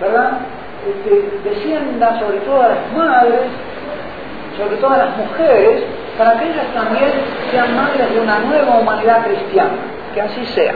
¿verdad? 0.00 0.38
Descienda 1.44 2.18
sobre 2.18 2.38
todas 2.38 2.70
las 2.70 2.92
madres, 2.92 3.42
sobre 4.56 4.76
todas 4.76 4.98
las 4.98 5.16
mujeres, 5.16 5.84
para 6.18 6.38
que 6.38 6.46
ellas 6.50 6.66
también 6.74 7.10
sean 7.50 7.76
madres 7.76 8.12
de 8.12 8.20
una 8.20 8.38
nueva 8.40 8.78
humanidad 8.78 9.24
cristiana. 9.24 9.76
Que 10.12 10.20
así 10.20 10.44
sea. 10.46 10.74